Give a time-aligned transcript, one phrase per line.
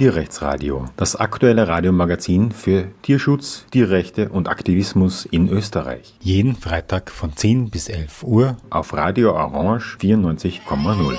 [0.00, 6.14] Tierrechtsradio, das aktuelle Radiomagazin für Tierschutz, Tierrechte und Aktivismus in Österreich.
[6.20, 11.18] Jeden Freitag von 10 bis 11 Uhr auf Radio Orange 94,0.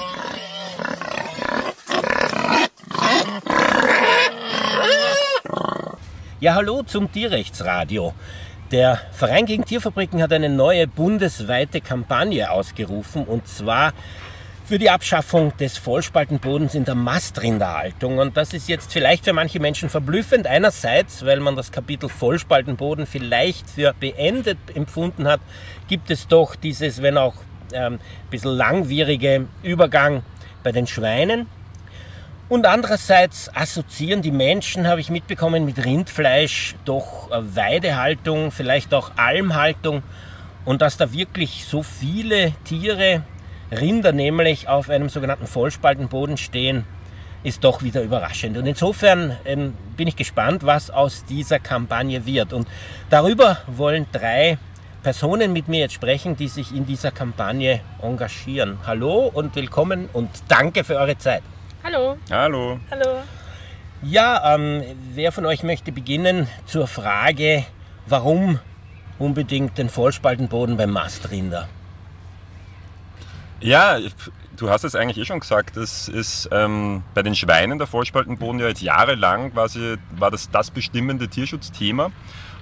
[6.40, 8.16] Ja, hallo zum Tierrechtsradio.
[8.72, 13.94] Der Verein gegen Tierfabriken hat eine neue bundesweite Kampagne ausgerufen und zwar
[14.72, 18.20] für die Abschaffung des Vollspaltenbodens in der Mastrinderhaltung.
[18.20, 20.48] Und das ist jetzt vielleicht für manche Menschen verblüffend.
[20.48, 25.42] Einerseits, weil man das Kapitel Vollspaltenboden vielleicht für beendet empfunden hat,
[25.90, 27.34] gibt es doch dieses, wenn auch
[27.74, 28.00] ähm, ein
[28.30, 30.24] bisschen langwierige Übergang
[30.64, 31.48] bei den Schweinen.
[32.48, 40.02] Und andererseits assoziieren die Menschen, habe ich mitbekommen, mit Rindfleisch doch Weidehaltung, vielleicht auch Almhaltung.
[40.64, 43.24] Und dass da wirklich so viele Tiere
[43.72, 46.84] Rinder nämlich auf einem sogenannten Vollspaltenboden stehen,
[47.44, 48.58] ist doch wieder überraschend.
[48.58, 52.54] Und insofern ähm, bin ich gespannt, was aus dieser Kampagne wird.
[52.54, 52.68] Und
[53.10, 54.58] darüber wollen drei
[55.02, 58.78] Personen mit mir jetzt sprechen, die sich in dieser Kampagne engagieren.
[58.86, 61.42] Hallo und willkommen und danke für eure Zeit.
[61.84, 62.18] Hallo.
[62.30, 62.80] Hallo.
[62.92, 63.24] Hallo.
[64.04, 64.84] Ja, ähm,
[65.14, 67.64] wer von euch möchte beginnen zur Frage,
[68.06, 68.60] warum
[69.18, 71.68] unbedingt den Vollspaltenboden beim Mastrinder?
[73.62, 74.00] Ja,
[74.58, 75.78] du hast es eigentlich eh schon gesagt.
[75.78, 80.72] Das ist ähm, bei den Schweinen der Vollspaltenboden ja jetzt jahrelang quasi war das das
[80.72, 82.12] bestimmende Tierschutzthema.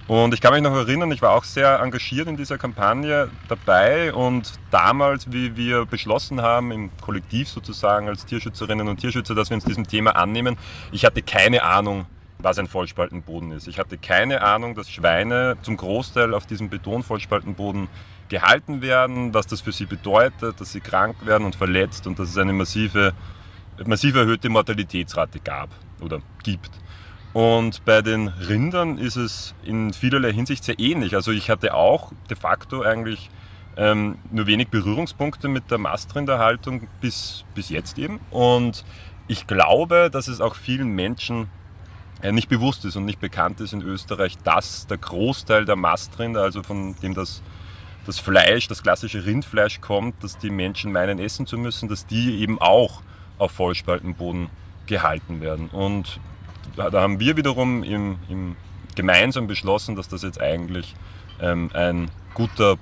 [0.09, 4.11] Und ich kann mich noch erinnern, ich war auch sehr engagiert in dieser Kampagne dabei
[4.11, 9.55] und damals, wie wir beschlossen haben, im Kollektiv sozusagen als Tierschützerinnen und Tierschützer, dass wir
[9.55, 10.57] uns diesem Thema annehmen,
[10.91, 12.07] ich hatte keine Ahnung,
[12.39, 13.67] was ein Vollspaltenboden ist.
[13.67, 17.87] Ich hatte keine Ahnung, dass Schweine zum Großteil auf diesem Betonvollspaltenboden
[18.29, 22.29] gehalten werden, was das für sie bedeutet, dass sie krank werden und verletzt und dass
[22.29, 23.13] es eine massive,
[23.85, 25.69] massiv erhöhte Mortalitätsrate gab
[26.01, 26.71] oder gibt.
[27.33, 31.15] Und bei den Rindern ist es in vielerlei Hinsicht sehr ähnlich.
[31.15, 33.29] Also ich hatte auch de facto eigentlich
[33.77, 38.19] ähm, nur wenig Berührungspunkte mit der Mastrinderhaltung bis, bis jetzt eben.
[38.31, 38.83] Und
[39.27, 41.49] ich glaube, dass es auch vielen Menschen
[42.21, 46.41] äh, nicht bewusst ist und nicht bekannt ist in Österreich, dass der Großteil der Mastrinder,
[46.41, 47.43] also von dem das
[48.09, 52.39] das Fleisch, das klassische Rindfleisch kommt, dass die Menschen meinen essen zu müssen, dass die
[52.41, 53.03] eben auch
[53.37, 54.49] auf Vollspaltenboden
[54.87, 55.69] gehalten werden.
[55.69, 56.19] Und
[56.75, 58.55] da, haben wir wiederum im, im
[58.95, 60.95] gemeinsam beschlossen, dass das jetzt eigentlich
[61.39, 62.77] ähm, ein guter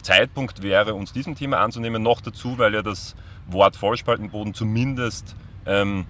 [0.00, 2.02] Zeitpunkt wäre, uns diesem Thema anzunehmen.
[2.02, 3.14] Noch dazu, weil ja das
[3.46, 5.36] Wort Vollspaltenboden zumindest
[5.66, 6.06] ähm,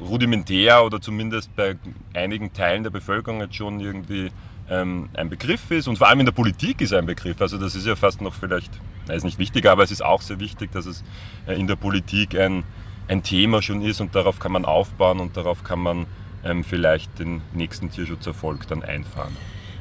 [0.00, 1.76] rudimentär oder zumindest bei
[2.14, 4.30] einigen Teilen der Bevölkerung jetzt schon irgendwie
[4.74, 7.40] ein Begriff ist und vor allem in der Politik ist ein Begriff.
[7.40, 8.70] Also das ist ja fast noch vielleicht,
[9.08, 11.02] na, ist nicht wichtiger, aber es ist auch sehr wichtig, dass es
[11.46, 12.62] äh, in der Politik ein,
[13.08, 16.06] ein Thema schon ist und darauf kann man aufbauen und darauf kann man
[16.44, 19.36] ähm, vielleicht den nächsten Tierschutzerfolg dann einfahren.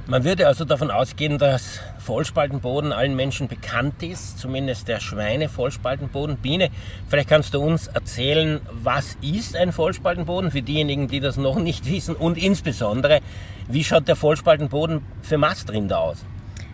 [0.09, 6.38] Man würde also davon ausgehen, dass Vollspaltenboden allen Menschen bekannt ist, zumindest der Schweine-Vollspaltenboden.
[6.38, 6.70] Biene,
[7.08, 11.86] vielleicht kannst du uns erzählen, was ist ein Vollspaltenboden für diejenigen, die das noch nicht
[11.86, 13.19] wissen und insbesondere,
[13.68, 16.25] wie schaut der Vollspaltenboden für Mastrinder aus?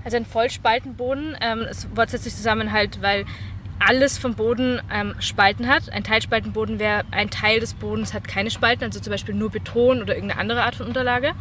[0.05, 3.25] Also ein Vollspaltenboden, ähm, das Wort setzt sich zusammen halt, weil
[3.79, 5.91] alles vom Boden ähm, Spalten hat.
[5.91, 10.01] Ein Teilspaltenboden wäre, ein Teil des Bodens hat keine Spalten, also zum Beispiel nur Beton
[10.01, 11.33] oder irgendeine andere Art von Unterlage.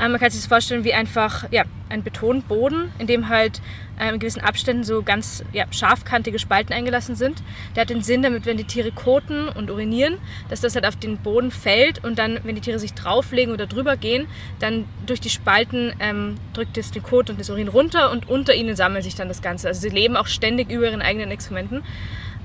[0.00, 3.60] Ähm, man kann sich das vorstellen wie einfach ja, ein Betonboden, in dem halt
[3.98, 7.42] ähm, in gewissen Abständen so ganz ja, scharfkantige Spalten eingelassen sind.
[7.74, 10.96] Der hat den Sinn, damit wenn die Tiere koten und urinieren, dass das halt auf
[10.96, 14.26] den Boden fällt und dann, wenn die Tiere sich drauflegen oder drüber gehen,
[14.60, 18.54] dann durch die Spalten ähm, drückt es den Kot und das Urin runter und unter
[18.54, 19.68] ihnen sammelt sich dann das Ganze.
[19.68, 21.82] Also sie leben auch ständig über ihren eigenen Exkrementen.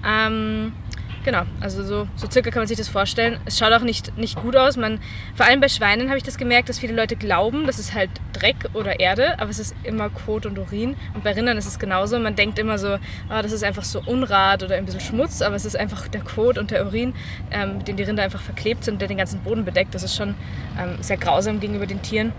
[0.06, 0.74] Ähm,
[1.23, 3.39] Genau, also so, so circa kann man sich das vorstellen.
[3.45, 4.75] Es schaut auch nicht, nicht gut aus.
[4.75, 5.00] Man,
[5.35, 8.09] vor allem bei Schweinen habe ich das gemerkt, dass viele Leute glauben, das ist halt
[8.34, 10.97] Dreck oder Erde, aber es ist immer Kot und Urin.
[11.13, 12.19] Und bei Rindern ist es genauso.
[12.19, 12.97] Man denkt immer so,
[13.29, 16.22] ah, das ist einfach so Unrat oder ein bisschen Schmutz, aber es ist einfach der
[16.22, 17.14] Kot und der Urin,
[17.52, 19.96] ähm, dem die Rinder einfach verklebt sind, der den ganzen Boden bedeckt.
[19.96, 20.35] Das ist schon
[20.78, 22.34] ähm, sehr grausam gegenüber den Tieren.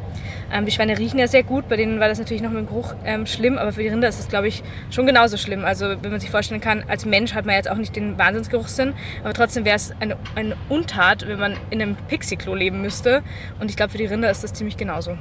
[0.55, 2.69] Ähm, die Schweine riechen ja sehr gut, bei denen war das natürlich noch mit dem
[2.69, 5.65] Geruch ähm, schlimm, aber für die Rinder ist es, glaube ich, schon genauso schlimm.
[5.65, 8.69] Also wenn man sich vorstellen kann, als Mensch hat man jetzt auch nicht den Wahnsinnsgeruch
[8.69, 8.95] sind.
[9.25, 13.25] Aber trotzdem wäre es eine, eine Untat, wenn man in einem Pixie-Klo leben müsste.
[13.59, 15.19] Und ich glaube, für die Rinder ist das ziemlich genauso.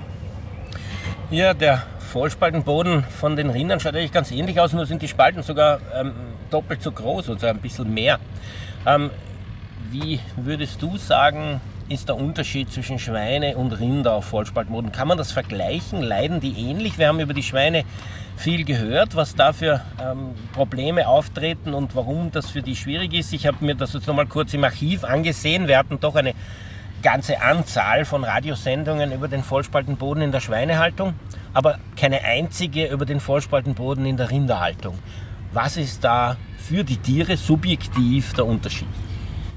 [1.32, 5.42] Ja, der Vollspaltenboden von den Rindern schaut eigentlich ganz ähnlich aus, nur sind die Spalten
[5.42, 6.14] sogar ähm,
[6.52, 8.20] doppelt so groß, also ein bisschen mehr.
[8.86, 9.10] Ähm,
[9.90, 11.60] wie würdest du sagen,
[11.90, 14.92] ist der Unterschied zwischen Schweine und Rinder auf Vollspaltenboden?
[14.92, 16.02] Kann man das vergleichen?
[16.02, 16.98] Leiden die ähnlich?
[16.98, 17.84] Wir haben über die Schweine
[18.38, 23.34] viel gehört, was da für ähm, Probleme auftreten und warum das für die schwierig ist.
[23.34, 25.68] Ich habe mir das jetzt nochmal kurz im Archiv angesehen.
[25.68, 26.34] Wir hatten doch eine
[27.02, 31.14] ganze Anzahl von Radiosendungen über den Vollspaltenboden in der Schweinehaltung,
[31.54, 34.98] aber keine einzige über den Vollspaltenboden in der Rinderhaltung.
[35.52, 38.88] Was ist da für die Tiere subjektiv der Unterschied?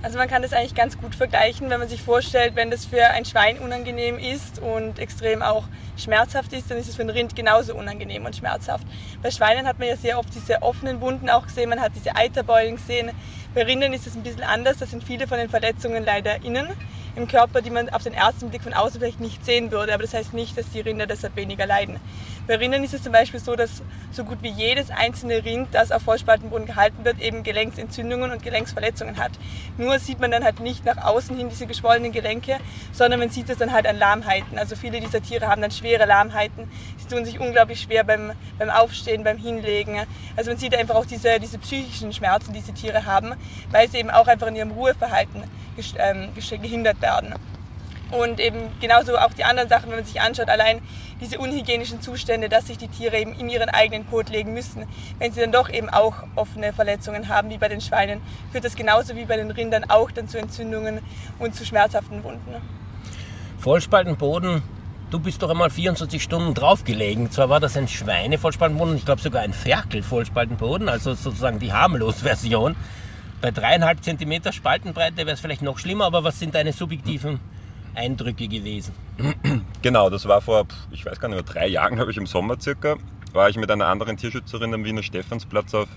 [0.07, 3.03] Also man kann das eigentlich ganz gut vergleichen, wenn man sich vorstellt, wenn das für
[3.11, 5.65] ein Schwein unangenehm ist und extrem auch
[5.97, 8.87] schmerzhaft ist, dann ist es für ein Rind genauso unangenehm und schmerzhaft.
[9.21, 12.15] Bei Schweinen hat man ja sehr oft diese offenen Wunden auch gesehen, man hat diese
[12.15, 13.11] Eiterbeulen gesehen.
[13.57, 16.69] Bei Rindern ist es ein bisschen anders, da sind viele von den Verletzungen leider innen
[17.17, 20.03] im Körper, die man auf den ersten Blick von außen vielleicht nicht sehen würde, aber
[20.03, 21.99] das heißt nicht, dass die Rinder deshalb weniger leiden.
[22.47, 23.83] Bei Rindern ist es zum Beispiel so, dass
[24.13, 29.17] so gut wie jedes einzelne Rind, das auf Vollspaltenboden gehalten wird, eben Gelenksentzündungen und Gelenksverletzungen
[29.17, 29.33] hat.
[29.79, 32.59] Nur sieht man dann halt nicht nach außen hin diese geschwollenen Gelenke,
[32.93, 34.59] sondern man sieht es dann halt an Lahmheiten.
[34.59, 36.71] Also viele dieser Tiere haben dann schwere Lahmheiten.
[37.07, 40.01] Sie tun sich unglaublich schwer beim, beim Aufstehen, beim Hinlegen.
[40.37, 43.35] Also man sieht einfach auch diese, diese psychischen Schmerzen, die diese Tiere haben,
[43.71, 45.45] weil sie eben auch einfach in ihrem Ruheverhalten
[45.99, 47.35] ähm, gehindert werden.
[48.11, 50.81] Und eben genauso auch die anderen Sachen, wenn man sich anschaut, allein
[51.21, 54.87] diese unhygienischen Zustände, dass sich die Tiere eben in ihren eigenen Kot legen müssen,
[55.19, 58.21] wenn sie dann doch eben auch offene Verletzungen haben, wie bei den Schweinen,
[58.53, 61.01] führt das genauso wie bei den Rindern auch dann zu Entzündungen
[61.39, 62.57] und zu schmerzhaften Wunden.
[63.59, 64.63] Vollspaltenboden,
[65.11, 67.31] du bist doch einmal 24 Stunden draufgelegen.
[67.31, 72.77] Zwar war das ein Schweine-Vollspaltenboden, ich glaube sogar ein Ferkel-Vollspaltenboden, also sozusagen die harmlos Version.
[73.41, 77.39] Bei dreieinhalb Zentimeter Spaltenbreite wäre es vielleicht noch schlimmer, aber was sind deine subjektiven
[77.95, 78.95] Eindrücke gewesen?
[79.83, 82.97] Genau, das war vor, ich weiß gar nicht drei Jahren, habe ich im Sommer circa,
[83.33, 85.89] war ich mit einer anderen Tierschützerin am Wiener Stephansplatz auf,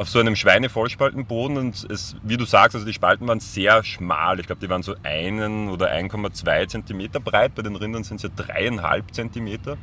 [0.00, 4.40] auf so einem Schweinevollspaltenboden und es, wie du sagst, also die Spalten waren sehr schmal.
[4.40, 7.54] Ich glaube, die waren so einen oder 1,2 Zentimeter breit.
[7.54, 9.76] Bei den Rindern sind es ja dreieinhalb Zentimeter.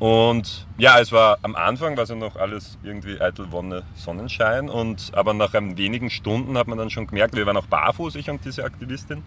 [0.00, 4.68] Und ja, es war am Anfang war es ja noch alles irgendwie eitel Wonne, Sonnenschein.
[4.68, 8.28] Und, aber nach wenigen Stunden hat man dann schon gemerkt, wir waren auch barfuß, ich
[8.28, 9.22] und diese Aktivistin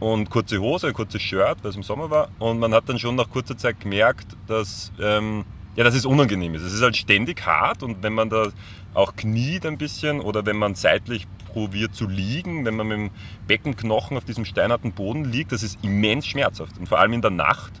[0.00, 2.30] und kurze Hose, kurzes Shirt, weil es im Sommer war.
[2.40, 5.44] Und man hat dann schon nach kurzer Zeit gemerkt, dass, ähm,
[5.76, 6.62] ja, dass es unangenehm ist.
[6.62, 8.48] Es ist halt ständig hart und wenn man da
[8.94, 13.10] auch kniet ein bisschen oder wenn man seitlich probiert zu liegen, wenn man mit dem
[13.46, 16.78] Beckenknochen auf diesem steinharten Boden liegt, das ist immens schmerzhaft.
[16.78, 17.72] Und vor allem in der Nacht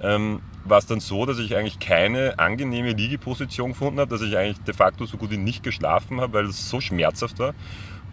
[0.00, 4.36] ähm, war es dann so, dass ich eigentlich keine angenehme Liegeposition gefunden habe, dass ich
[4.36, 7.54] eigentlich de facto so gut wie nicht geschlafen habe, weil es so schmerzhaft war.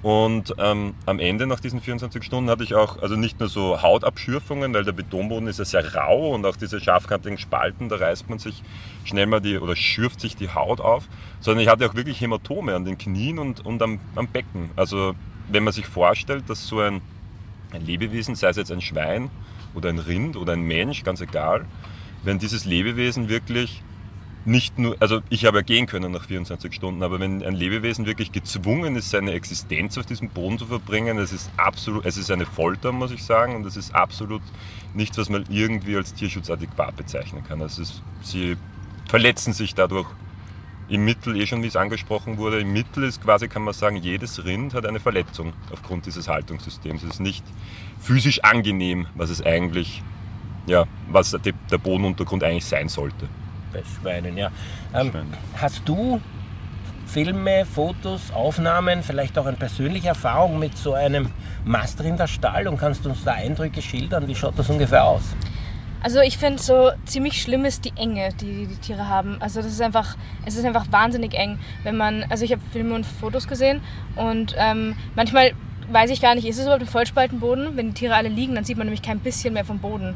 [0.01, 3.81] Und ähm, am Ende nach diesen 24 Stunden hatte ich auch, also nicht nur so
[3.81, 8.29] Hautabschürfungen, weil der Betonboden ist ja sehr rau und auch diese scharfkantigen Spalten, da reißt
[8.29, 8.61] man sich
[9.03, 11.07] schnell mal die oder schürft sich die Haut auf,
[11.39, 14.69] sondern ich hatte auch wirklich Hämatome an den Knien und, und am, am Becken.
[14.75, 15.15] Also
[15.47, 17.01] wenn man sich vorstellt, dass so ein,
[17.71, 19.31] ein Lebewesen, sei es jetzt ein Schwein
[19.73, 21.65] oder ein Rind oder ein Mensch, ganz egal,
[22.23, 23.81] wenn dieses Lebewesen wirklich
[24.45, 28.05] nicht nur, also ich habe ja gehen können nach 24 Stunden, aber wenn ein Lebewesen
[28.05, 32.29] wirklich gezwungen ist, seine Existenz auf diesem Boden zu verbringen, es ist absolut, es ist
[32.29, 34.43] eine Folter, muss ich sagen, und es ist absolut
[34.93, 37.61] nichts, was man irgendwie als tierschutzadäquat bezeichnen kann.
[37.61, 38.55] Also ist, sie
[39.09, 40.07] verletzen sich dadurch
[40.89, 43.95] im Mittel, eh schon wie es angesprochen wurde, im Mittel ist quasi, kann man sagen,
[43.95, 47.01] jedes Rind hat eine Verletzung aufgrund dieses Haltungssystems.
[47.01, 47.43] Es ist nicht
[47.99, 50.03] physisch angenehm, was es eigentlich,
[50.67, 53.27] ja, was der Bodenuntergrund eigentlich sein sollte
[53.83, 54.51] Schweinen, ja.
[54.93, 55.11] Ähm,
[55.57, 56.21] hast du
[57.05, 61.29] Filme, Fotos, Aufnahmen, vielleicht auch eine persönliche Erfahrung mit so einem
[61.63, 64.27] Mastrinderstall und kannst du uns da Eindrücke schildern?
[64.27, 65.23] Wie schaut das ungefähr aus?
[66.01, 69.37] Also ich finde so ziemlich schlimm ist die Enge, die die Tiere haben.
[69.39, 70.15] Also das ist einfach,
[70.45, 73.81] es ist einfach wahnsinnig eng, wenn man, also ich habe Filme und Fotos gesehen
[74.15, 75.53] und ähm, manchmal
[75.91, 77.75] weiß ich gar nicht, ist es überhaupt ein Vollspaltenboden?
[77.75, 80.15] Wenn die Tiere alle liegen, dann sieht man nämlich kein bisschen mehr vom Boden.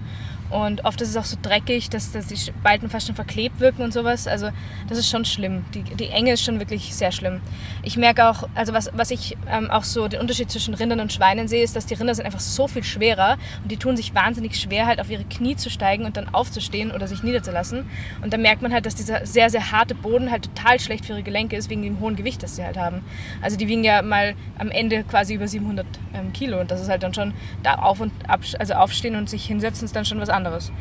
[0.49, 3.83] Und oft ist es auch so dreckig, dass, dass die Spalten fast schon verklebt wirken
[3.83, 4.27] und sowas.
[4.27, 4.49] Also
[4.87, 5.63] das ist schon schlimm.
[5.73, 7.41] Die, die Enge ist schon wirklich sehr schlimm.
[7.83, 11.13] Ich merke auch, also was, was ich ähm, auch so den Unterschied zwischen Rindern und
[11.13, 14.15] Schweinen sehe, ist, dass die Rinder sind einfach so viel schwerer und die tun sich
[14.15, 17.85] wahnsinnig schwer, halt auf ihre Knie zu steigen und dann aufzustehen oder sich niederzulassen.
[18.23, 21.13] Und da merkt man halt, dass dieser sehr, sehr harte Boden halt total schlecht für
[21.13, 23.03] ihre Gelenke ist, wegen dem hohen Gewicht, das sie halt haben.
[23.41, 26.89] Also die wiegen ja mal am Ende quasi über 700 ähm, Kilo und das ist
[26.89, 30.19] halt dann schon da auf und ab, also aufstehen und sich hinsetzen ist dann schon
[30.19, 30.72] was anderes anderes.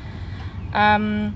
[0.75, 1.35] Ähm,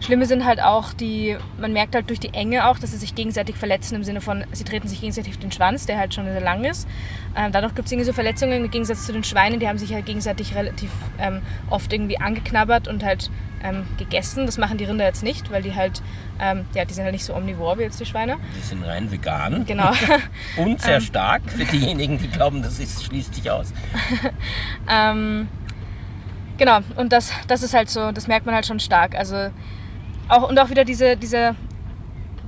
[0.00, 3.14] Schlimme sind halt auch die, man merkt halt durch die Enge auch, dass sie sich
[3.14, 6.24] gegenseitig verletzen im Sinne von, sie treten sich gegenseitig auf den Schwanz, der halt schon
[6.24, 6.88] sehr lang ist.
[7.36, 9.90] Ähm, dadurch gibt es irgendwie so Verletzungen im Gegensatz zu den Schweinen, die haben sich
[9.90, 13.30] ja gegenseitig relativ ähm, oft irgendwie angeknabbert und halt
[13.62, 14.46] ähm, gegessen.
[14.46, 16.02] Das machen die Rinder jetzt nicht, weil die halt,
[16.40, 18.38] ähm, ja, die sind halt nicht so omnivor wie jetzt die Schweine.
[18.56, 19.66] Die sind rein vegan.
[19.66, 19.92] Genau.
[20.56, 21.00] und sehr ähm.
[21.02, 23.74] stark für diejenigen, die glauben, das ist, schließt sich aus.
[26.60, 29.14] Genau, und das, das ist halt so, das merkt man halt schon stark.
[29.14, 29.48] Also
[30.28, 31.56] auch, und auch wieder diese, diese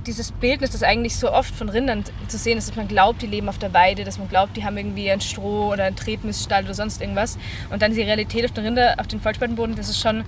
[0.05, 3.25] dieses Bildnis, das eigentlich so oft von Rindern zu sehen ist, dass man glaubt, die
[3.25, 6.63] leben auf der Weide, dass man glaubt, die haben irgendwie ein Stroh oder einen Tretmiststall
[6.63, 7.39] oder sonst irgendwas.
[7.71, 10.25] Und dann die Realität auf den Rinder, auf den Vollspaltenboden, das ist schon,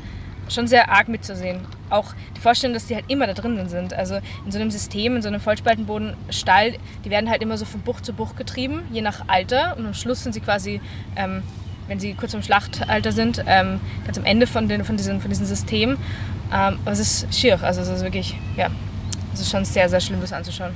[0.50, 1.60] schon sehr arg mitzusehen.
[1.92, 3.94] Auch die Vorstellung, dass die halt immer da drinnen sind.
[3.94, 4.16] Also
[4.46, 8.04] in so einem System, in so einem Vollspaltenbodenstall, die werden halt immer so von Bucht
[8.04, 9.78] zu Bucht getrieben, je nach Alter.
[9.78, 10.82] Und am Schluss sind sie quasi
[11.16, 11.44] ähm,
[11.88, 15.30] wenn sie kurz im Schlachtalter sind, ähm, ganz am Ende von, den, von, diesem, von
[15.30, 15.92] diesem System.
[16.52, 18.70] Ähm, aber es ist schier, also es ist wirklich, ja,
[19.34, 20.74] es ist schon sehr, sehr schlimm, das anzuschauen.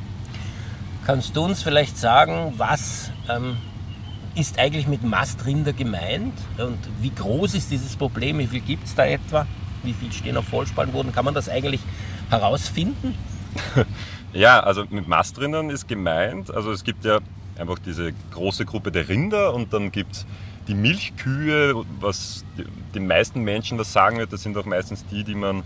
[1.06, 3.58] Kannst du uns vielleicht sagen, was ähm,
[4.36, 8.39] ist eigentlich mit Mastrinder gemeint und wie groß ist dieses Problem?
[8.39, 9.48] Wie viel gibt es da etwa?
[9.84, 11.12] Wie viel stehen auf Vollspaltenboden?
[11.12, 11.82] Kann man das eigentlich
[12.30, 13.16] herausfinden?
[14.34, 17.20] ja, also mit Mastrindern ist gemeint, also es gibt ja
[17.58, 20.25] einfach diese große Gruppe der Rinder und dann gibt es
[20.70, 22.46] die Milchkühe, was
[22.94, 25.64] den meisten Menschen was sagen wird, das sind auch meistens die, die man,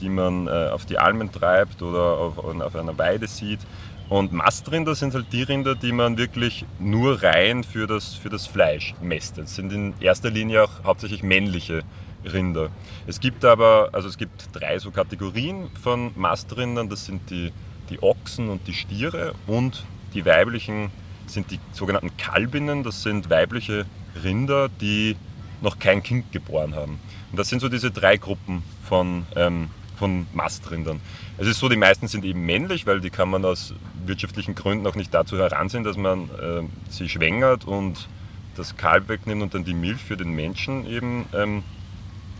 [0.00, 3.60] die man äh, auf die Almen treibt oder auf, auf einer Weide sieht.
[4.08, 8.48] Und Mastrinder sind halt die Rinder, die man wirklich nur rein für das, für das
[8.48, 9.44] Fleisch mästet.
[9.44, 11.84] Das sind in erster Linie auch hauptsächlich männliche
[12.24, 12.70] Rinder.
[13.06, 16.88] Es gibt aber, also es gibt drei so Kategorien von Mastrindern.
[16.88, 17.52] Das sind die,
[17.88, 20.90] die Ochsen und die Stiere und die weiblichen
[21.26, 22.82] sind die sogenannten Kalbinnen.
[22.82, 23.86] Das sind weibliche
[24.22, 25.16] Rinder, die
[25.60, 26.98] noch kein Kind geboren haben.
[27.30, 31.00] Und das sind so diese drei Gruppen von, ähm, von Mastrindern.
[31.38, 33.74] Es ist so, die meisten sind eben männlich, weil die kann man aus
[34.04, 38.08] wirtschaftlichen Gründen auch nicht dazu heranziehen, dass man äh, sie schwängert und
[38.56, 41.62] das Kalb wegnimmt und dann die Milch für den Menschen eben ähm,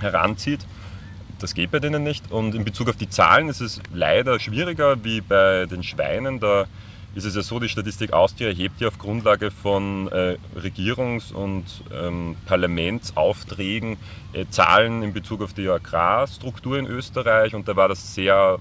[0.00, 0.60] heranzieht.
[1.38, 2.30] Das geht bei denen nicht.
[2.30, 6.40] Und in Bezug auf die Zahlen ist es leider schwieriger wie bei den Schweinen.
[6.40, 6.66] Da
[7.14, 11.64] ist es ja so, die Statistik Austria erhebt ja auf Grundlage von äh, Regierungs- und
[11.92, 13.96] ähm, Parlamentsaufträgen
[14.32, 18.58] äh, Zahlen in Bezug auf die Agrarstruktur in Österreich und da war das sehr,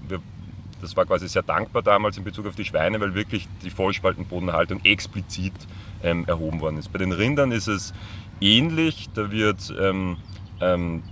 [0.80, 4.84] das war quasi sehr dankbar damals in Bezug auf die Schweine, weil wirklich die Vollspaltenbodenhaltung
[4.84, 5.54] explizit
[6.02, 6.92] ähm, erhoben worden ist.
[6.92, 7.94] Bei den Rindern ist es
[8.40, 10.16] ähnlich, da wird ähm,
[10.60, 11.02] ähm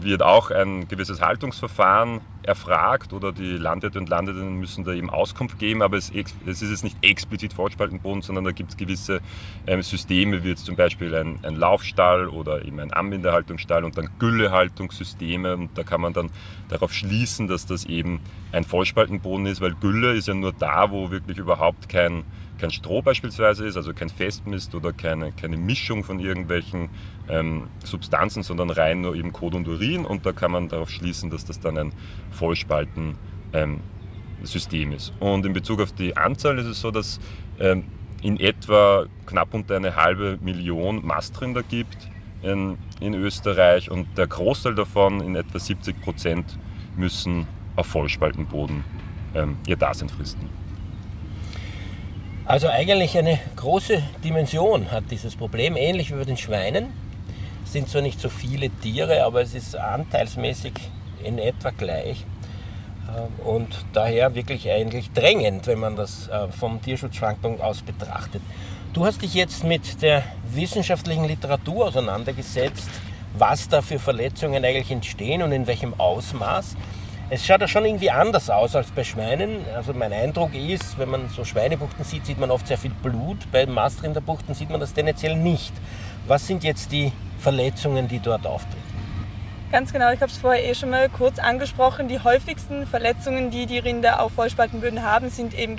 [0.00, 5.58] wird auch ein gewisses Haltungsverfahren erfragt oder die Landwirte und Landwirtinnen müssen da eben Auskunft
[5.58, 9.20] geben, aber es, es ist jetzt nicht explizit Vollspaltenboden, sondern da gibt es gewisse
[9.66, 14.10] ähm, Systeme, wie jetzt zum Beispiel ein, ein, Laufstall oder eben ein Anbindehaltungsstall und dann
[14.18, 16.30] Güllehaltungssysteme und da kann man dann
[16.68, 18.20] darauf schließen, dass das eben
[18.52, 22.24] ein Vollspaltenboden ist, weil Gülle ist ja nur da, wo wirklich überhaupt kein
[22.58, 26.88] kein Stroh beispielsweise ist, also kein Festmist oder keine, keine Mischung von irgendwelchen
[27.28, 31.30] ähm, Substanzen, sondern rein nur eben Kot und Urin und da kann man darauf schließen,
[31.30, 31.92] dass das dann ein
[32.30, 33.16] Vollspalten
[33.52, 33.80] ähm,
[34.42, 35.12] ist.
[35.18, 37.18] Und in Bezug auf die Anzahl ist es so, dass
[37.58, 37.84] ähm,
[38.22, 41.96] in etwa knapp unter eine halbe Million Mastrinder gibt
[42.42, 46.58] in, in Österreich und der Großteil davon, in etwa 70 Prozent,
[46.96, 47.46] müssen
[47.76, 48.84] auf Vollspaltenboden
[49.34, 50.48] ähm, ihr Dasein fristen.
[52.46, 56.92] Also eigentlich eine große Dimension hat dieses Problem, ähnlich wie bei den Schweinen.
[57.64, 60.74] Es sind zwar nicht so viele Tiere, aber es ist anteilsmäßig
[61.24, 62.24] in etwa gleich.
[63.08, 68.42] Ähm, und daher wirklich eigentlich drängend, wenn man das äh, vom Tierschutzschwankpunkt aus betrachtet.
[68.92, 70.22] Du hast dich jetzt mit der
[70.52, 72.88] wissenschaftlichen Literatur auseinandergesetzt,
[73.36, 76.76] was da für Verletzungen eigentlich entstehen und in welchem Ausmaß.
[77.28, 79.64] Es schaut ja schon irgendwie anders aus als bei Schweinen.
[79.74, 83.38] Also mein Eindruck ist, wenn man so Schweinebuchten sieht, sieht man oft sehr viel Blut.
[83.50, 85.72] Bei Mastrinderbuchten sieht man das tendenziell nicht.
[86.28, 88.76] Was sind jetzt die Verletzungen, die dort auftreten?
[89.72, 92.06] Ganz genau, ich habe es vorher eh schon mal kurz angesprochen.
[92.06, 95.74] Die häufigsten Verletzungen, die die Rinder auf Vollspaltenböden haben, sind eben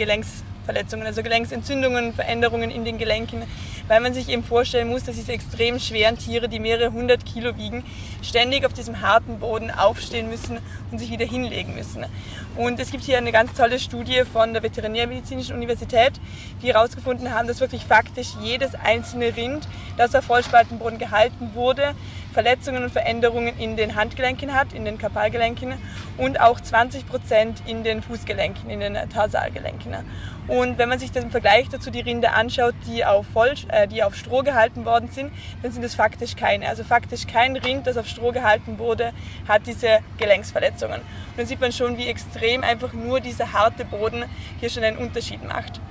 [0.67, 3.43] Gelenksverletzungen, also Gelenksentzündungen, Veränderungen in den Gelenken,
[3.87, 7.57] weil man sich eben vorstellen muss, dass diese extrem schweren Tiere, die mehrere hundert Kilo
[7.57, 7.83] wiegen,
[8.21, 10.59] ständig auf diesem harten Boden aufstehen müssen
[10.91, 12.05] und sich wieder hinlegen müssen.
[12.55, 16.13] Und es gibt hier eine ganz tolle Studie von der Veterinärmedizinischen Universität,
[16.61, 21.93] die herausgefunden haben, dass wirklich faktisch jedes einzelne Rind, das auf Vollspaltenboden gehalten wurde,
[22.33, 25.73] Verletzungen und Veränderungen in den Handgelenken hat, in den Kapalgelenken
[26.17, 29.95] und auch 20 Prozent in den Fußgelenken, in den Tarsalgelenken.
[30.47, 34.03] Und wenn man sich den Vergleich dazu die Rinde anschaut, die auf, Voll, äh, die
[34.03, 36.69] auf Stroh gehalten worden sind, dann sind es faktisch keine.
[36.69, 39.11] Also faktisch kein Rind, das auf Stroh gehalten wurde,
[39.47, 41.01] hat diese Gelenksverletzungen.
[41.01, 44.23] Und dann sieht man schon, wie extrem einfach nur dieser harte Boden
[44.59, 45.81] hier schon einen Unterschied macht.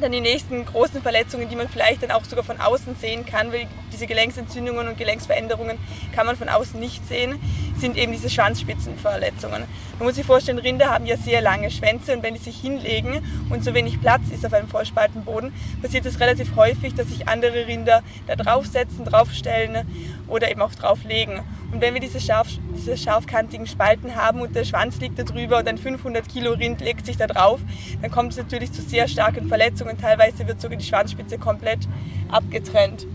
[0.00, 3.52] Dann die nächsten großen Verletzungen, die man vielleicht dann auch sogar von außen sehen kann,
[3.52, 5.78] weil diese Gelenksentzündungen und Gelenksveränderungen
[6.14, 7.38] kann man von außen nicht sehen,
[7.76, 9.64] sind eben diese Schwanzspitzenverletzungen.
[9.98, 13.22] Man muss sich vorstellen, Rinder haben ja sehr lange Schwänze und wenn die sich hinlegen
[13.50, 15.52] und so wenig Platz ist auf einem Vollspaltenboden,
[15.82, 19.86] passiert es relativ häufig, dass sich andere Rinder da draufsetzen, draufstellen
[20.30, 21.40] oder eben auch drauflegen.
[21.72, 25.58] Und wenn wir diese, scharf, diese scharfkantigen Spalten haben und der Schwanz liegt da drüber
[25.58, 27.60] und ein 500 Kilo Rind legt sich da drauf,
[28.00, 29.98] dann kommt es natürlich zu sehr starken Verletzungen.
[29.98, 31.80] Teilweise wird sogar die Schwanzspitze komplett
[32.28, 33.06] abgetrennt.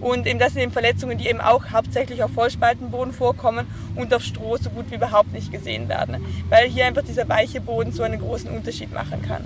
[0.00, 4.22] Und eben das sind eben Verletzungen, die eben auch hauptsächlich auf Vollspaltenboden vorkommen und auf
[4.22, 8.02] Stroh so gut wie überhaupt nicht gesehen werden, weil hier einfach dieser weiche Boden so
[8.02, 9.44] einen großen Unterschied machen kann.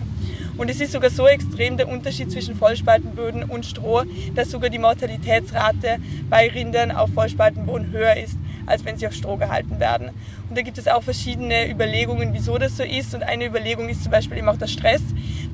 [0.60, 4.02] Und es ist sogar so extrem der Unterschied zwischen Vollspaltenböden und Stroh,
[4.34, 5.96] dass sogar die Mortalitätsrate
[6.28, 8.36] bei Rindern auf Vollspaltenboden höher ist
[8.70, 10.10] als wenn sie auf Stroh gehalten werden.
[10.48, 13.14] Und da gibt es auch verschiedene Überlegungen, wieso das so ist.
[13.14, 15.02] Und eine Überlegung ist zum Beispiel eben auch der Stress,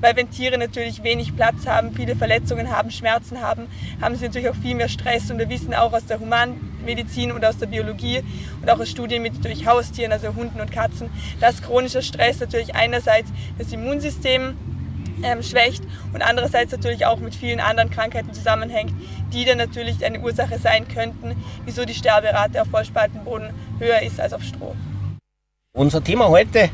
[0.00, 3.66] weil wenn Tiere natürlich wenig Platz haben, viele Verletzungen haben, Schmerzen haben,
[4.00, 5.30] haben sie natürlich auch viel mehr Stress.
[5.30, 8.22] Und wir wissen auch aus der Humanmedizin und aus der Biologie
[8.60, 11.10] und auch aus Studien mit natürlich Haustieren, also Hunden und Katzen,
[11.40, 14.54] dass chronischer Stress natürlich einerseits das Immunsystem
[15.22, 15.82] ähm, schwächt
[16.12, 18.92] und andererseits natürlich auch mit vielen anderen Krankheiten zusammenhängt,
[19.32, 24.32] die dann natürlich eine Ursache sein könnten, wieso die Sterberate auf Vollspaltenboden höher ist als
[24.32, 24.74] auf Stroh.
[25.74, 26.70] Unser Thema heute,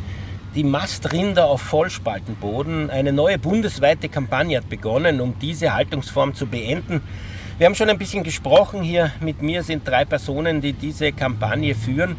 [0.55, 2.91] die Mastrinder auf Vollspaltenboden.
[2.91, 7.03] Eine neue bundesweite Kampagne hat begonnen, um diese Haltungsform zu beenden.
[7.59, 8.83] Wir haben schon ein bisschen gesprochen.
[8.83, 12.17] Hier mit mir sind drei Personen, die diese Kampagne führen.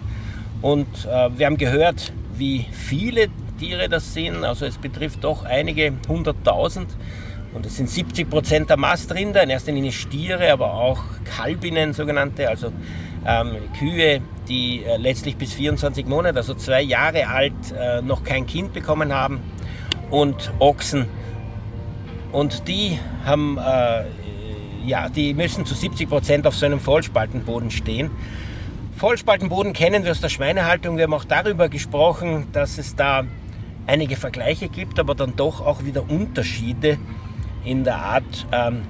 [0.61, 4.43] Und äh, wir haben gehört, wie viele Tiere das sind.
[4.43, 6.89] Also es betrifft doch einige hunderttausend.
[7.53, 12.49] Und es sind 70 Prozent der Mastrinder, in erster Linie Stiere, aber auch Kalbinnen sogenannte,
[12.49, 12.71] also
[13.25, 18.47] ähm, Kühe, die äh, letztlich bis 24 Monate, also zwei Jahre alt, äh, noch kein
[18.47, 19.39] Kind bekommen haben
[20.09, 21.05] und Ochsen.
[22.31, 24.03] Und die haben, äh,
[24.85, 28.09] ja, die müssen zu 70 Prozent auf so einem Vollspaltenboden stehen.
[28.97, 30.97] Vollspaltenboden kennen wir aus der Schweinehaltung.
[30.97, 33.23] Wir haben auch darüber gesprochen, dass es da
[33.87, 36.97] einige Vergleiche gibt, aber dann doch auch wieder Unterschiede
[37.63, 38.81] in der Art, ähm,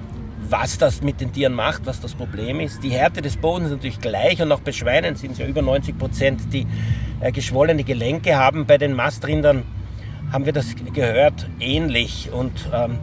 [0.48, 2.82] was das mit den Tieren macht, was das Problem ist.
[2.82, 5.62] Die Härte des Bodens ist natürlich gleich und auch bei Schweinen sind es ja über
[5.62, 6.66] 90 Prozent, die
[7.20, 8.66] äh, geschwollene Gelenke haben.
[8.66, 9.62] Bei den Mastrindern
[10.32, 12.98] haben wir das gehört, ähnlich und ähm,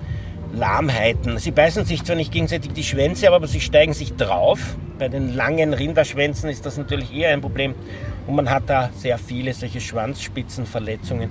[0.53, 1.37] Lahmheiten.
[1.37, 4.75] Sie beißen sich zwar nicht gegenseitig die Schwänze, aber sie steigen sich drauf.
[4.99, 7.73] Bei den langen Rinderschwänzen ist das natürlich eher ein Problem
[8.27, 11.29] und man hat da sehr viele solche Schwanzspitzenverletzungen.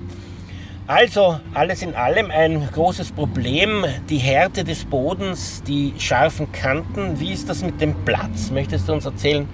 [0.91, 7.21] Also alles in allem ein großes Problem, die Härte des Bodens, die scharfen Kanten.
[7.21, 8.51] Wie ist das mit dem Platz?
[8.51, 9.49] Möchtest du uns erzählen,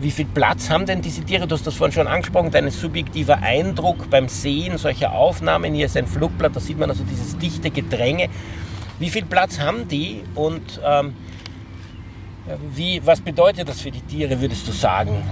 [0.00, 1.46] wie viel Platz haben denn diese Tiere?
[1.46, 5.74] Du hast das vorhin schon angesprochen, dein subjektiver Eindruck beim Sehen solcher Aufnahmen.
[5.74, 8.28] Hier ist ein Flugblatt, da sieht man also dieses dichte Gedränge.
[8.98, 11.14] Wie viel Platz haben die und ähm,
[12.74, 15.22] wie, was bedeutet das für die Tiere, würdest du sagen?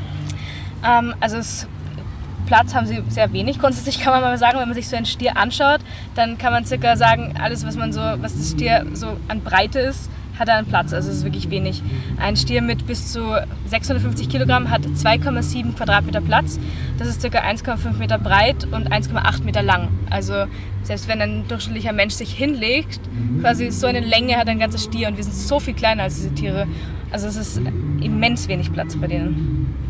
[0.87, 1.66] Ähm, also es
[2.48, 3.58] Platz haben sie sehr wenig.
[3.58, 5.80] Grundsätzlich kann man mal sagen, wenn man sich so einen Stier anschaut,
[6.14, 9.78] dann kann man circa sagen, alles, was man so, was das Stier so an Breite
[9.80, 10.08] ist,
[10.38, 10.94] hat er einen Platz.
[10.94, 11.82] Also es ist wirklich wenig.
[12.16, 13.20] Ein Stier mit bis zu
[13.66, 16.58] 650 Kilogramm hat 2,7 Quadratmeter Platz.
[16.98, 19.88] Das ist circa 1,5 Meter breit und 1,8 Meter lang.
[20.08, 20.46] Also
[20.84, 23.00] selbst wenn ein durchschnittlicher Mensch sich hinlegt,
[23.42, 26.14] quasi so eine Länge hat ein ganzer Stier und wir sind so viel kleiner als
[26.14, 26.66] diese Tiere.
[27.11, 27.58] Also es ist
[28.00, 29.88] immens wenig Platz bei denen.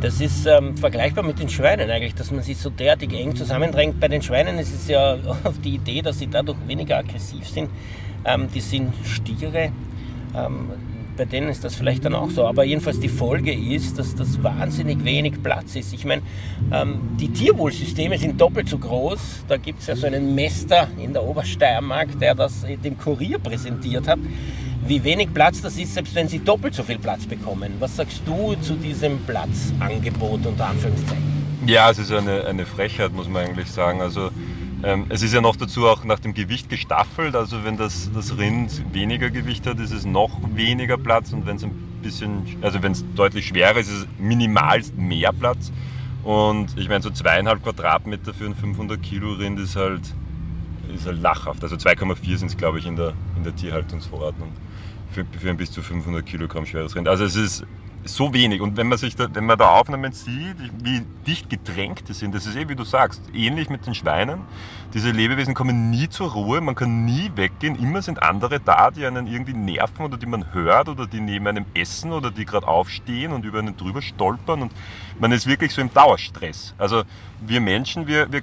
[0.00, 3.98] Das ist ähm, vergleichbar mit den Schweinen eigentlich, dass man sich so derartig eng zusammendrängt.
[3.98, 7.68] Bei den Schweinen ist es ja auf die Idee, dass sie dadurch weniger aggressiv sind.
[8.24, 9.72] Ähm, die sind Stiere.
[10.36, 10.70] Ähm,
[11.16, 12.46] bei denen ist das vielleicht dann auch so.
[12.46, 15.92] Aber jedenfalls die Folge ist, dass das wahnsinnig wenig Platz ist.
[15.92, 16.22] Ich meine,
[16.72, 19.46] ähm, die Tierwohlsysteme sind doppelt so groß.
[19.48, 24.06] Da gibt es ja so einen Mester in der Obersteiermark, der das dem Kurier präsentiert
[24.06, 24.20] hat
[24.88, 27.74] wie wenig Platz das ist, selbst wenn sie doppelt so viel Platz bekommen.
[27.78, 31.22] Was sagst du zu diesem Platzangebot unter Anführungszeichen?
[31.66, 34.00] Ja, es ist eine, eine Frechheit, muss man eigentlich sagen.
[34.00, 34.30] Also
[34.82, 37.36] ähm, es ist ja noch dazu auch nach dem Gewicht gestaffelt.
[37.36, 41.56] Also wenn das, das Rind weniger Gewicht hat, ist es noch weniger Platz und wenn
[41.56, 41.72] es ein
[42.02, 45.70] bisschen, also wenn es deutlich schwerer ist, ist es minimalst mehr Platz.
[46.24, 50.00] Und ich meine, so zweieinhalb Quadratmeter für ein 500 Kilo Rind ist halt,
[50.94, 51.62] ist halt lachhaft.
[51.62, 54.48] Also 2,4 sind es, glaube ich, in der, in der Tierhaltungsverordnung
[55.10, 57.08] für, für ein bis zu 500 Kilogramm schweres Rind.
[57.08, 57.64] Also es ist
[58.04, 58.60] so wenig.
[58.60, 62.34] Und wenn man, sich da, wenn man da Aufnahmen sieht, wie dicht gedrängt die sind,
[62.34, 64.40] das ist eh, wie du sagst, ähnlich mit den Schweinen.
[64.94, 67.76] Diese Lebewesen kommen nie zur Ruhe, man kann nie weggehen.
[67.76, 71.46] Immer sind andere da, die einen irgendwie nerven oder die man hört oder die neben
[71.46, 74.62] einem essen oder die gerade aufstehen und über einen drüber stolpern.
[74.62, 74.72] Und
[75.18, 76.74] man ist wirklich so im Dauerstress.
[76.78, 77.02] Also
[77.40, 78.42] wir Menschen, wir, wir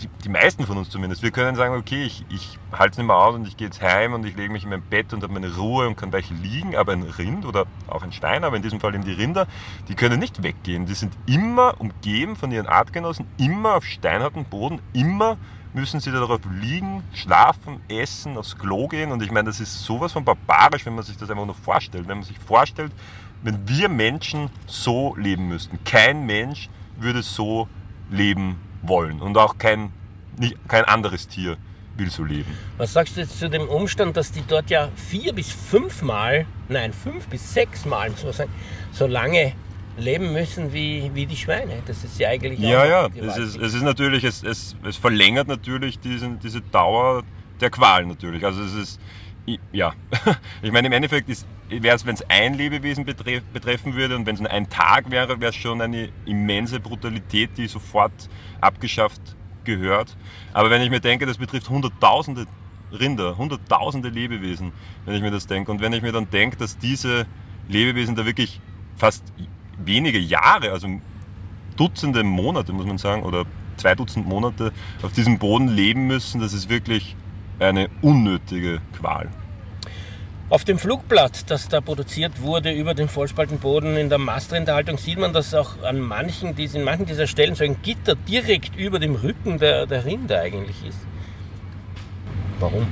[0.00, 3.06] die, die, meisten von uns zumindest, wir können sagen, okay, ich, ich halte es nicht
[3.06, 5.22] mehr aus und ich gehe jetzt heim und ich lege mich in mein Bett und
[5.22, 8.56] habe meine Ruhe und kann weich liegen, aber ein Rind oder auch ein Schwein, aber
[8.56, 9.46] in diesem Fall eben die Rinder,
[9.88, 10.86] die können nicht weggehen.
[10.86, 15.36] Die sind immer umgeben von ihren Artgenossen, immer auf steinhartem Boden, immer
[15.72, 20.12] müssen sie darauf liegen, schlafen, essen, aufs Klo gehen und ich meine, das ist sowas
[20.12, 22.08] von barbarisch, wenn man sich das einfach nur vorstellt.
[22.08, 22.92] Wenn man sich vorstellt,
[23.42, 25.78] wenn wir Menschen so leben müssten.
[25.84, 27.68] Kein Mensch würde so
[28.10, 29.92] leben wollen und auch kein,
[30.38, 31.56] nicht, kein anderes Tier
[31.96, 32.56] will so leben.
[32.78, 36.92] Was sagst du jetzt zu dem Umstand, dass die dort ja vier bis fünfmal, nein,
[36.92, 38.50] fünf bis sechsmal, muss man sagen,
[38.92, 39.52] so lange
[39.98, 41.82] leben müssen wie, wie die Schweine.
[41.86, 45.48] Das ist ja eigentlich Ja, ja, es ist, es ist natürlich, es, es, es verlängert
[45.48, 47.22] natürlich diesen, diese Dauer
[47.60, 48.44] der Qual natürlich.
[48.44, 49.00] Also es ist,
[49.72, 49.92] ja,
[50.62, 51.28] ich meine im Endeffekt
[51.68, 55.10] wäre es, wenn es ein Lebewesen betreff, betreffen würde und wenn es nur ein Tag
[55.10, 58.12] wäre, wäre es schon eine immense Brutalität, die sofort
[58.60, 59.20] abgeschafft
[59.64, 60.16] gehört.
[60.52, 62.46] Aber wenn ich mir denke, das betrifft hunderttausende
[62.92, 64.72] Rinder, hunderttausende Lebewesen,
[65.04, 65.70] wenn ich mir das denke.
[65.70, 67.26] Und wenn ich mir dann denke, dass diese
[67.68, 68.60] Lebewesen da wirklich
[68.96, 69.24] fast
[69.78, 70.88] wenige Jahre, also
[71.76, 73.44] Dutzende Monate, muss man sagen, oder
[73.76, 74.72] zwei Dutzend Monate
[75.02, 77.16] auf diesem Boden leben müssen, das ist wirklich
[77.60, 79.28] eine unnötige Qual.
[80.48, 85.32] Auf dem Flugblatt, das da produziert wurde über den Vollspaltenboden in der Mastrinderhaltung, sieht man,
[85.32, 89.58] dass auch an manchen, in manchen dieser Stellen so ein Gitter direkt über dem Rücken
[89.58, 90.98] der, der Rinder eigentlich ist.
[92.58, 92.88] Warum?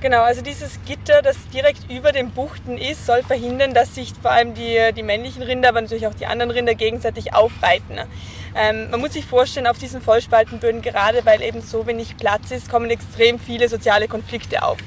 [0.00, 4.30] Genau, also dieses Gitter, das direkt über den Buchten ist, soll verhindern, dass sich vor
[4.30, 7.98] allem die, die männlichen Rinder, aber natürlich auch die anderen Rinder gegenseitig aufreiten.
[8.56, 12.70] Ähm, man muss sich vorstellen, auf diesen Vollspaltenböden, gerade weil eben so wenig Platz ist,
[12.70, 14.78] kommen extrem viele soziale Konflikte auf.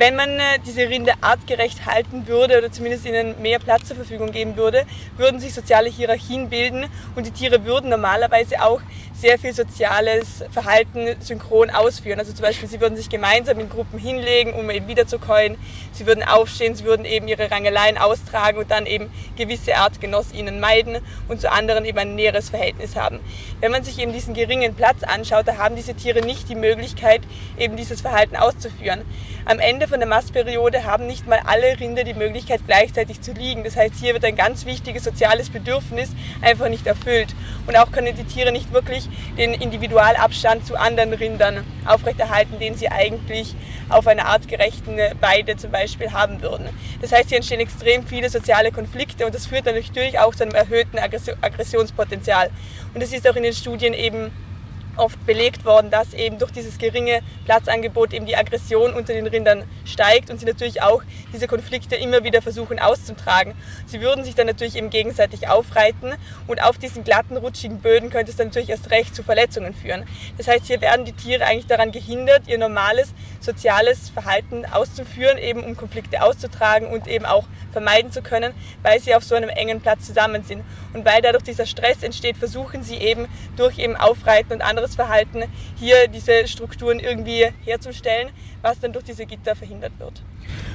[0.00, 4.32] Wenn man äh, diese Rinde artgerecht halten würde oder zumindest ihnen mehr Platz zur Verfügung
[4.32, 4.86] geben würde,
[5.18, 6.86] würden sich soziale Hierarchien bilden
[7.16, 8.80] und die Tiere würden normalerweise auch
[9.20, 12.18] sehr viel soziales Verhalten synchron ausführen.
[12.18, 15.58] Also zum Beispiel, sie würden sich gemeinsam in Gruppen hinlegen, um eben wiederzukäuen.
[15.92, 20.98] Sie würden aufstehen, sie würden eben ihre Rangeleien austragen und dann eben gewisse Artgenossinnen meiden
[21.28, 23.20] und zu anderen eben ein näheres Verhältnis haben.
[23.60, 27.20] Wenn man sich eben diesen geringen Platz anschaut, da haben diese Tiere nicht die Möglichkeit,
[27.58, 29.02] eben dieses Verhalten auszuführen.
[29.50, 33.64] Am Ende von der Mastperiode haben nicht mal alle Rinder die Möglichkeit, gleichzeitig zu liegen.
[33.64, 36.10] Das heißt, hier wird ein ganz wichtiges soziales Bedürfnis
[36.40, 37.34] einfach nicht erfüllt.
[37.66, 42.90] Und auch können die Tiere nicht wirklich den Individualabstand zu anderen Rindern aufrechterhalten, den sie
[42.90, 43.56] eigentlich
[43.88, 46.68] auf einer artgerechten Weide zum Beispiel haben würden.
[47.00, 50.44] Das heißt, hier entstehen extrem viele soziale Konflikte und das führt dann natürlich auch zu
[50.44, 52.50] einem erhöhten Aggressionspotenzial.
[52.94, 54.30] Und das ist auch in den Studien eben
[54.96, 59.64] oft belegt worden, dass eben durch dieses geringe Platzangebot eben die Aggression unter den Rindern
[59.84, 63.54] steigt und sie natürlich auch diese Konflikte immer wieder versuchen auszutragen.
[63.86, 66.14] Sie würden sich dann natürlich eben gegenseitig aufreiten
[66.46, 70.04] und auf diesen glatten, rutschigen Böden könnte es dann natürlich erst recht zu Verletzungen führen.
[70.36, 75.64] Das heißt, hier werden die Tiere eigentlich daran gehindert, ihr normales soziales Verhalten auszuführen, eben
[75.64, 79.80] um Konflikte auszutragen und eben auch vermeiden zu können, weil sie auf so einem engen
[79.80, 80.64] Platz zusammen sind.
[80.92, 85.44] Und weil dadurch dieser Stress entsteht, versuchen sie eben durch eben Aufreiten und anderes Verhalten
[85.78, 88.30] hier diese Strukturen irgendwie herzustellen,
[88.62, 90.22] was dann durch diese Gitter verhindert wird.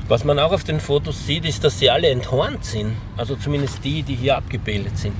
[0.08, 2.96] Was man auch auf den Fotos sieht, ist, dass sie alle enthornt sind.
[3.18, 5.16] Also zumindest die, die hier abgebildet sind.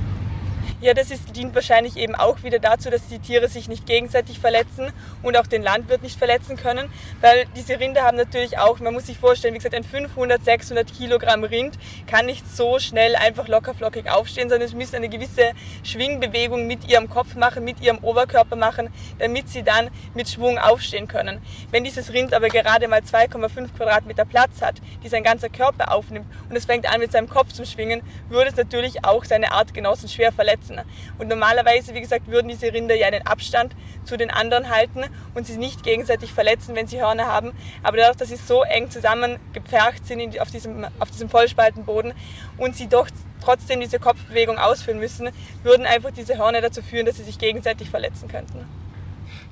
[0.82, 4.38] Ja, das ist, dient wahrscheinlich eben auch wieder dazu, dass die Tiere sich nicht gegenseitig
[4.38, 6.90] verletzen und auch den Landwirt nicht verletzen können,
[7.22, 10.92] weil diese Rinder haben natürlich auch, man muss sich vorstellen, wie gesagt, ein 500, 600
[10.92, 16.66] Kilogramm Rind kann nicht so schnell einfach lockerflockig aufstehen, sondern es müssen eine gewisse Schwingbewegung
[16.66, 21.40] mit ihrem Kopf machen, mit ihrem Oberkörper machen, damit sie dann mit Schwung aufstehen können.
[21.70, 26.26] Wenn dieses Rind aber gerade mal 2,5 Quadratmeter Platz hat, die sein ganzer Körper aufnimmt
[26.50, 30.10] und es fängt an mit seinem Kopf zu schwingen, würde es natürlich auch seine Artgenossen
[30.10, 30.80] schwer verletzen setzen.
[31.18, 33.74] Und normalerweise, wie gesagt, würden diese Rinder ja einen Abstand
[34.04, 37.52] zu den anderen halten und sie nicht gegenseitig verletzen, wenn sie Hörner haben.
[37.82, 42.12] Aber dadurch, dass sie so eng zusammengepfercht sind auf diesem, auf diesem Vollspaltenboden
[42.58, 43.08] und sie doch
[43.42, 45.28] trotzdem diese Kopfbewegung ausführen müssen,
[45.62, 48.66] würden einfach diese Hörner dazu führen, dass sie sich gegenseitig verletzen könnten.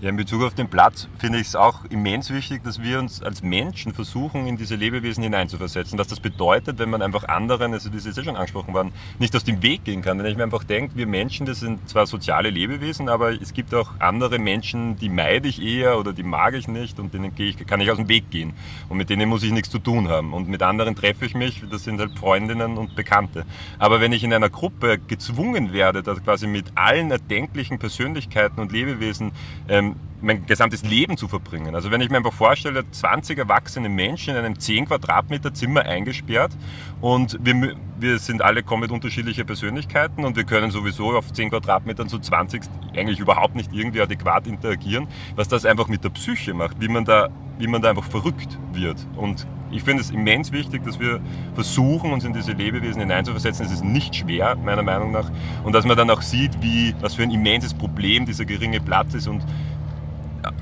[0.05, 3.23] Ja, in Bezug auf den Platz finde ich es auch immens wichtig, dass wir uns
[3.23, 5.97] als Menschen versuchen, in diese Lebewesen hineinzuversetzen.
[5.97, 9.35] Dass das bedeutet, wenn man einfach anderen, also das ist ja schon angesprochen worden, nicht
[9.35, 10.19] aus dem Weg gehen kann.
[10.19, 13.75] Wenn ich mir einfach denke, wir Menschen, das sind zwar soziale Lebewesen, aber es gibt
[13.75, 17.67] auch andere Menschen, die meide ich eher oder die mag ich nicht und denen ich,
[17.67, 18.53] kann ich aus dem Weg gehen.
[18.91, 20.35] Und mit denen muss ich nichts zu tun haben.
[20.35, 23.47] Und mit anderen treffe ich mich, das sind halt Freundinnen und Bekannte.
[23.79, 28.71] Aber wenn ich in einer Gruppe gezwungen werde, dass quasi mit allen erdenklichen Persönlichkeiten und
[28.71, 29.33] Lebewesen
[29.67, 29.94] ähm,
[30.25, 31.75] mein gesamtes Leben zu verbringen.
[31.75, 36.53] Also wenn ich mir einfach vorstelle, 20 erwachsene Menschen in einem 10 Quadratmeter Zimmer eingesperrt
[37.01, 42.09] und wir, wir sind alle komplett unterschiedliche Persönlichkeiten und wir können sowieso auf 10 Quadratmetern
[42.09, 42.63] zu 20
[42.97, 47.05] eigentlich überhaupt nicht irgendwie adäquat interagieren, was das einfach mit der Psyche macht, wie man
[47.05, 47.29] da,
[47.59, 49.07] wie man da einfach verrückt wird.
[49.17, 51.21] Und ich finde es immens wichtig, dass wir
[51.55, 53.67] versuchen, uns in diese Lebewesen hineinzuversetzen.
[53.67, 55.31] Es ist nicht schwer, meiner Meinung nach.
[55.65, 59.15] Und dass man dann auch sieht, wie, was für ein immenses Problem dieser geringe Platz
[59.15, 59.45] ist und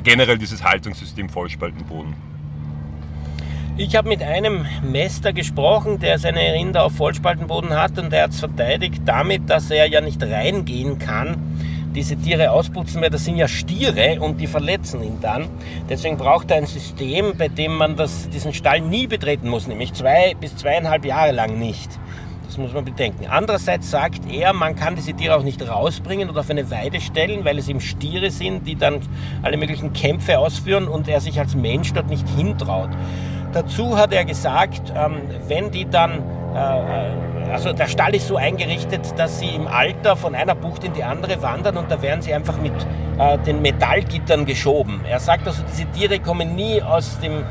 [0.02, 2.14] generell dieses Haltungssystem Vollspaltenboden.
[3.78, 8.32] Ich habe mit einem Mester gesprochen, der seine Rinder auf Vollspaltenboden hat und der hat
[8.32, 11.38] es verteidigt damit, dass er ja nicht reingehen kann,
[11.94, 15.48] diese Tiere ausputzen, weil das sind ja Stiere und die verletzen ihn dann.
[15.88, 19.94] Deswegen braucht er ein System, bei dem man das, diesen Stall nie betreten muss, nämlich
[19.94, 21.90] zwei bis zweieinhalb Jahre lang nicht.
[22.52, 23.24] Das muss man bedenken.
[23.30, 27.46] Andererseits sagt er, man kann diese Tiere auch nicht rausbringen oder auf eine Weide stellen,
[27.46, 29.00] weil es eben Stiere sind, die dann
[29.40, 32.90] alle möglichen Kämpfe ausführen und er sich als Mensch dort nicht hintraut.
[33.54, 36.18] Dazu hat er gesagt, ähm, wenn die dann,
[36.54, 40.92] äh, also der Stall ist so eingerichtet, dass sie im Alter von einer Bucht in
[40.92, 42.74] die andere wandern und da werden sie einfach mit
[43.18, 45.00] äh, den Metallgittern geschoben.
[45.08, 47.44] Er sagt also, diese Tiere kommen nie aus dem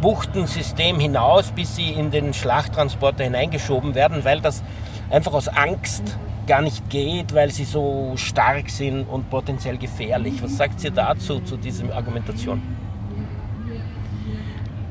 [0.00, 4.62] Buchtensystem hinaus, bis sie in den Schlachttransporter hineingeschoben werden, weil das
[5.10, 6.02] einfach aus Angst
[6.46, 10.42] gar nicht geht, weil sie so stark sind und potenziell gefährlich.
[10.42, 12.62] Was sagt ihr dazu, zu dieser Argumentation?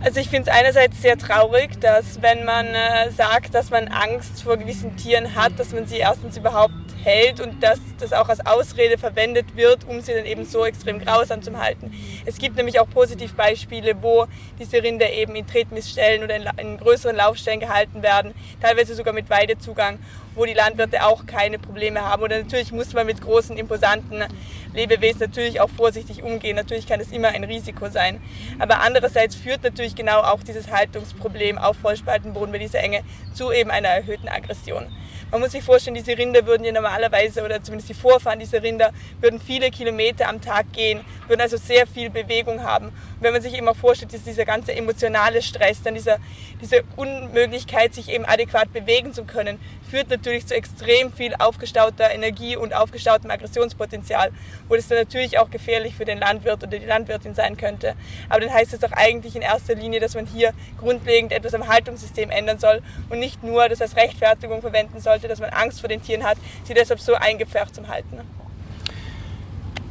[0.01, 4.43] Also ich finde es einerseits sehr traurig, dass wenn man äh, sagt, dass man Angst
[4.43, 6.73] vor gewissen Tieren hat, dass man sie erstens überhaupt
[7.07, 10.99] hält und dass das auch als Ausrede verwendet wird, um sie dann eben so extrem
[10.99, 11.91] grausam zu halten.
[12.25, 14.27] Es gibt nämlich auch Positivbeispiele, wo
[14.59, 19.99] diese Rinder eben in Tretmissstellen oder in, größeren Laufstellen gehalten werden, teilweise sogar mit Weidezugang,
[20.35, 22.21] wo die Landwirte auch keine Probleme haben.
[22.23, 24.25] Oder natürlich muss man mit großen, imposanten
[24.73, 26.57] Lebewesen natürlich auch vorsichtig umgehen.
[26.57, 28.21] Natürlich kann es immer ein Risiko sein.
[28.59, 33.01] Aber andererseits führt natürlich genau auch dieses Haltungsproblem auf Vollspaltenboden bei dieser Enge
[33.33, 34.87] zu eben einer erhöhten Aggression.
[35.29, 38.91] Man muss sich vorstellen, diese Rinder würden ja normalerweise, oder zumindest die Vorfahren dieser Rinder,
[39.19, 42.87] würden viele Kilometer am Tag gehen, würden also sehr viel Bewegung haben.
[42.87, 46.17] Und wenn man sich eben auch vorstellt, dass dieser ganze emotionale Stress, dann dieser,
[46.61, 52.55] diese Unmöglichkeit, sich eben adäquat bewegen zu können, führt natürlich zu extrem viel aufgestauter Energie
[52.55, 54.31] und aufgestautem Aggressionspotenzial,
[54.67, 57.95] wo das dann natürlich auch gefährlich für den Landwirt oder die Landwirtin sein könnte.
[58.29, 61.67] Aber dann heißt es doch eigentlich in erster Linie, dass man hier grundlegend etwas am
[61.67, 65.89] Haltungssystem ändern soll und nicht nur das als Rechtfertigung verwenden sollte, dass man Angst vor
[65.89, 68.21] den Tieren hat, sie deshalb so eingepfercht zum Halten.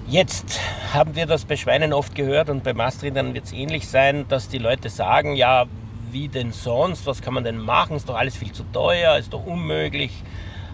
[0.09, 0.61] Jetzt
[0.93, 4.49] haben wir das bei Schweinen oft gehört und bei Mastrindern wird es ähnlich sein, dass
[4.49, 5.67] die Leute sagen, ja,
[6.13, 7.07] wie denn sonst?
[7.07, 7.97] Was kann man denn machen?
[7.97, 10.23] Ist doch alles viel zu teuer, ist doch unmöglich.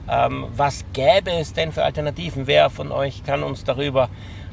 [0.08, 2.46] Ähm, was gäbe es denn für Alternativen?
[2.46, 4.08] Wer von euch kann uns darüber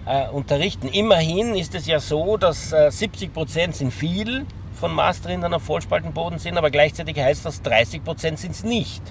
[0.05, 0.87] äh, unterrichten?
[0.87, 6.39] Immerhin ist es ja so, dass äh, 70 Prozent sind viel von Mastrindern auf Vollspaltenboden
[6.39, 9.01] sind, aber gleichzeitig heißt das 30 Prozent sind es nicht.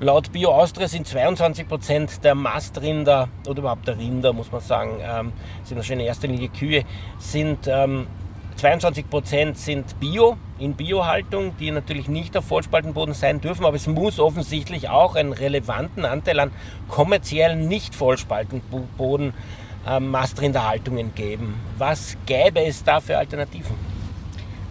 [0.00, 5.00] Laut Bio Austria sind 22 Prozent der Mastrinder oder überhaupt der Rinder, muss man sagen,
[5.00, 5.32] ähm,
[5.64, 6.84] sind wahrscheinlich in erster Linie Kühe,
[7.18, 8.06] sind ähm,
[8.58, 13.86] 22 Prozent sind Bio, in Biohaltung, die natürlich nicht auf Vollspaltenboden sein dürfen, aber es
[13.86, 16.50] muss offensichtlich auch einen relevanten Anteil an
[16.88, 19.32] kommerziellen Nicht-Vollspaltenboden
[19.86, 21.54] äh, Mastrinderhaltungen geben.
[21.78, 23.97] Was gäbe es da für Alternativen?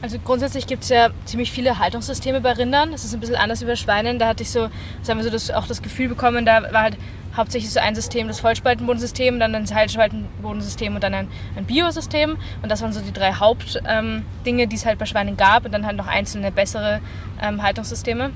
[0.01, 2.91] Also grundsätzlich gibt es ja ziemlich viele Haltungssysteme bei Rindern.
[2.91, 4.19] Das ist ein bisschen anders wie bei Schweinen.
[4.19, 4.69] Da hatte ich so,
[5.01, 6.97] sagen wir so, das, auch das Gefühl bekommen, da war halt
[7.35, 12.37] hauptsächlich so ein System, das Vollspaltenbodensystem, dann ein Teilspaltenbodensystem und dann ein, ein Biosystem.
[12.61, 15.71] Und das waren so die drei Hauptdinge, ähm, die es halt bei Schweinen gab und
[15.71, 16.99] dann halt noch einzelne bessere
[17.41, 18.31] ähm, Haltungssysteme.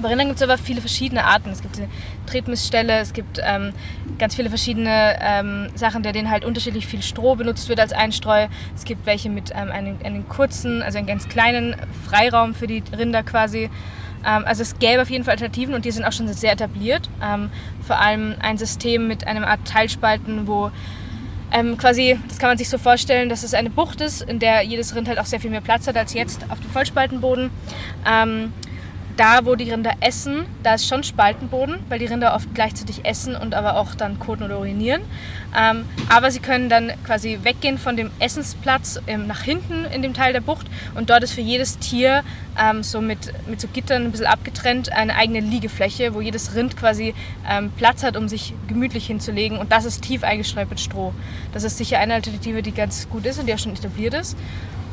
[0.00, 1.50] Bei Rindern gibt es aber viele verschiedene Arten.
[1.50, 1.80] Es gibt
[2.28, 3.72] Tretmissstelle, es gibt ähm,
[4.18, 8.48] ganz viele verschiedene ähm, Sachen, der denen halt unterschiedlich viel Stroh benutzt wird als Einstreu.
[8.76, 12.82] Es gibt welche mit ähm, einem, einem kurzen, also einem ganz kleinen Freiraum für die
[12.96, 13.70] Rinder quasi.
[14.26, 17.08] Ähm, also es gäbe auf jeden Fall Alternativen und die sind auch schon sehr etabliert.
[17.22, 17.50] Ähm,
[17.86, 20.70] vor allem ein System mit einer Art Teilspalten, wo
[21.50, 24.62] ähm, quasi, das kann man sich so vorstellen, dass es eine Bucht ist, in der
[24.62, 27.50] jedes Rind halt auch sehr viel mehr Platz hat als jetzt auf dem Vollspaltenboden.
[28.06, 28.52] Ähm,
[29.18, 33.34] da, wo die Rinder essen, da ist schon Spaltenboden, weil die Rinder oft gleichzeitig essen
[33.34, 35.02] und aber auch dann koten oder urinieren.
[35.58, 40.14] Ähm, aber sie können dann quasi weggehen von dem Essensplatz ähm, nach hinten in dem
[40.14, 42.22] Teil der Bucht und dort ist für jedes Tier
[42.58, 46.76] ähm, so mit, mit so Gittern ein bisschen abgetrennt eine eigene Liegefläche, wo jedes Rind
[46.76, 47.14] quasi
[47.48, 51.12] ähm, Platz hat, um sich gemütlich hinzulegen und das ist tief eingestreut mit Stroh.
[51.52, 54.36] Das ist sicher eine Alternative, die ganz gut ist und die auch schon etabliert ist.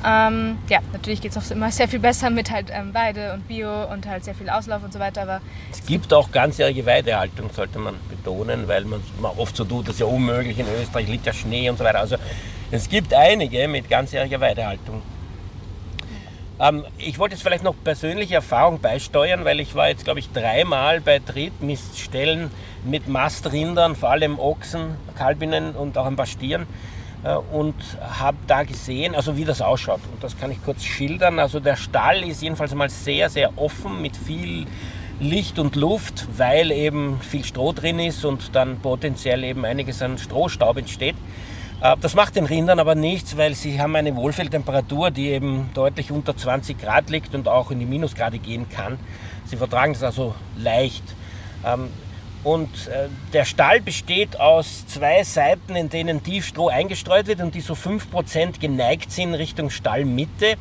[0.08, 3.48] Ähm, ja, natürlich geht es auch immer sehr viel besser mit halt ähm, Weide und
[3.48, 5.24] Bio und halt sehr viel Auslauf und so weiter.
[5.24, 5.41] Aber
[5.72, 9.96] es gibt auch ganzjährige Weidehaltung, sollte man betonen, weil man, man oft so tut, das
[9.96, 12.00] ist ja unmöglich, in Österreich liegt ja Schnee und so weiter.
[12.00, 12.18] Also
[12.72, 15.02] Es gibt einige mit ganzjähriger Weidehaltung.
[16.60, 20.32] Ähm, ich wollte jetzt vielleicht noch persönliche Erfahrung beisteuern, weil ich war jetzt, glaube ich,
[20.32, 22.52] dreimal bei Tretmiststellen
[22.84, 26.68] mit Mastrindern, vor allem Ochsen, Kalbinnen und auch ein paar Stieren
[27.30, 30.02] und habe da gesehen, also wie das ausschaut.
[30.12, 31.40] Und das kann ich kurz schildern.
[31.40, 34.68] Also der Stall ist jedenfalls mal sehr, sehr offen mit viel
[35.20, 40.18] Licht und Luft, weil eben viel Stroh drin ist und dann potenziell eben einiges an
[40.18, 41.16] Strohstaub entsteht.
[41.82, 46.12] Äh, das macht den Rindern aber nichts, weil sie haben eine Wohlfühltemperatur, die eben deutlich
[46.12, 49.00] unter 20 Grad liegt und auch in die Minusgrade gehen kann.
[49.46, 51.04] Sie vertragen das also leicht.
[52.46, 57.60] Und äh, der Stall besteht aus zwei Seiten, in denen Tiefstroh eingestreut wird und die
[57.60, 60.56] so 5% geneigt sind Richtung Stallmitte.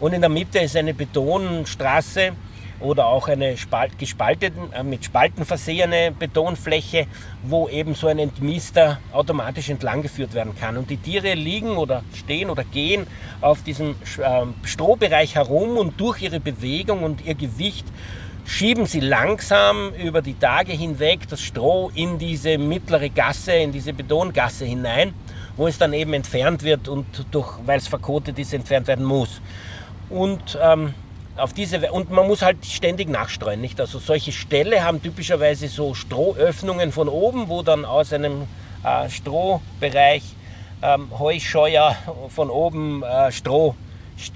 [0.00, 2.32] Und in der Mitte ist eine Betonstraße,
[2.80, 7.06] oder auch eine Spalt, gespalteten, äh, mit Spalten versehene Betonfläche,
[7.44, 10.76] wo eben so ein Entmister automatisch entlang geführt werden kann.
[10.76, 13.06] Und die Tiere liegen oder stehen oder gehen
[13.40, 17.86] auf diesem äh, Strohbereich herum und durch ihre Bewegung und ihr Gewicht
[18.50, 23.92] schieben sie langsam über die Tage hinweg das Stroh in diese mittlere Gasse, in diese
[23.92, 25.14] Betongasse hinein,
[25.56, 29.40] wo es dann eben entfernt wird und durch, weil es verkotet ist, entfernt werden muss.
[30.08, 30.94] Und ähm,
[31.36, 33.80] auf diese und man muss halt ständig nachstreuen, nicht?
[33.80, 38.48] Also solche Ställe haben typischerweise so Strohöffnungen von oben, wo dann aus einem
[38.82, 40.24] äh, Strohbereich
[40.82, 41.94] ähm, Heuscheuer
[42.28, 43.76] von oben äh, Stroh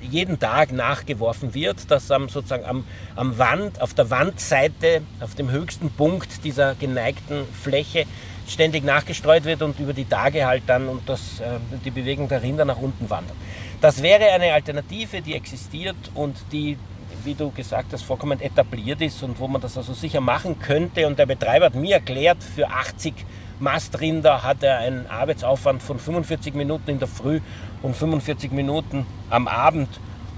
[0.01, 2.85] jeden Tag nachgeworfen wird, dass am, sozusagen am,
[3.17, 8.05] am Wand, auf der Wandseite, auf dem höchsten Punkt dieser geneigten Fläche
[8.47, 12.43] ständig nachgestreut wird und über die Tage halt dann und das, äh, die Bewegung der
[12.43, 13.37] Rinder nach unten wandert.
[13.81, 16.77] Das wäre eine Alternative, die existiert und die
[17.25, 21.07] wie du gesagt hast, vollkommen etabliert ist und wo man das also sicher machen könnte.
[21.07, 23.15] Und der Betreiber hat mir erklärt, für 80
[23.61, 27.41] Mastrinder hat er einen Arbeitsaufwand von 45 Minuten in der Früh
[27.83, 29.89] und 45 Minuten am Abend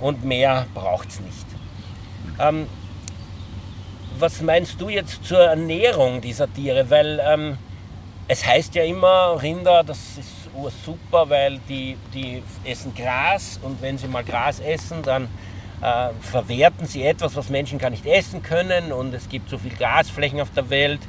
[0.00, 1.46] und mehr braucht es nicht.
[2.38, 2.66] Ähm,
[4.18, 6.88] was meinst du jetzt zur Ernährung dieser Tiere?
[6.90, 7.58] Weil ähm,
[8.28, 13.98] es heißt ja immer, Rinder, das ist super, weil die, die essen Gras und wenn
[13.98, 15.28] sie mal Gras essen, dann
[15.82, 19.76] äh, verwerten sie etwas, was Menschen gar nicht essen können und es gibt so viele
[19.76, 21.00] Grasflächen auf der Welt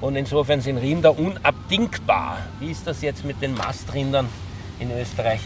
[0.00, 2.38] und insofern sind Rinder unabdingbar.
[2.60, 4.28] Wie ist das jetzt mit den Mastrindern
[4.78, 5.40] in Österreich?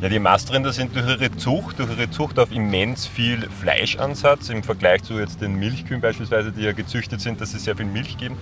[0.00, 4.62] Ja, die Mastrinder sind durch ihre Zucht, durch ihre Zucht auf immens viel Fleischansatz im
[4.62, 8.18] Vergleich zu jetzt den Milchkühen beispielsweise, die ja gezüchtet sind, dass sie sehr viel Milch
[8.18, 8.36] geben.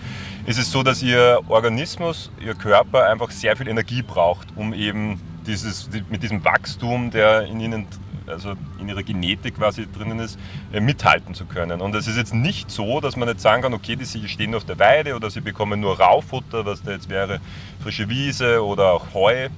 [0.46, 5.20] Ist es so, dass ihr Organismus, ihr Körper einfach sehr viel Energie braucht, um eben
[5.46, 7.86] dieses, mit diesem Wachstum, der in ihnen
[8.26, 10.38] also in ihrer Genetik quasi drinnen ist,
[10.72, 11.80] äh, mithalten zu können.
[11.80, 14.64] Und es ist jetzt nicht so, dass man jetzt sagen kann, okay, die stehen auf
[14.64, 17.40] der Weide oder sie bekommen nur Raufutter, was da jetzt wäre,
[17.82, 19.48] frische Wiese oder auch Heu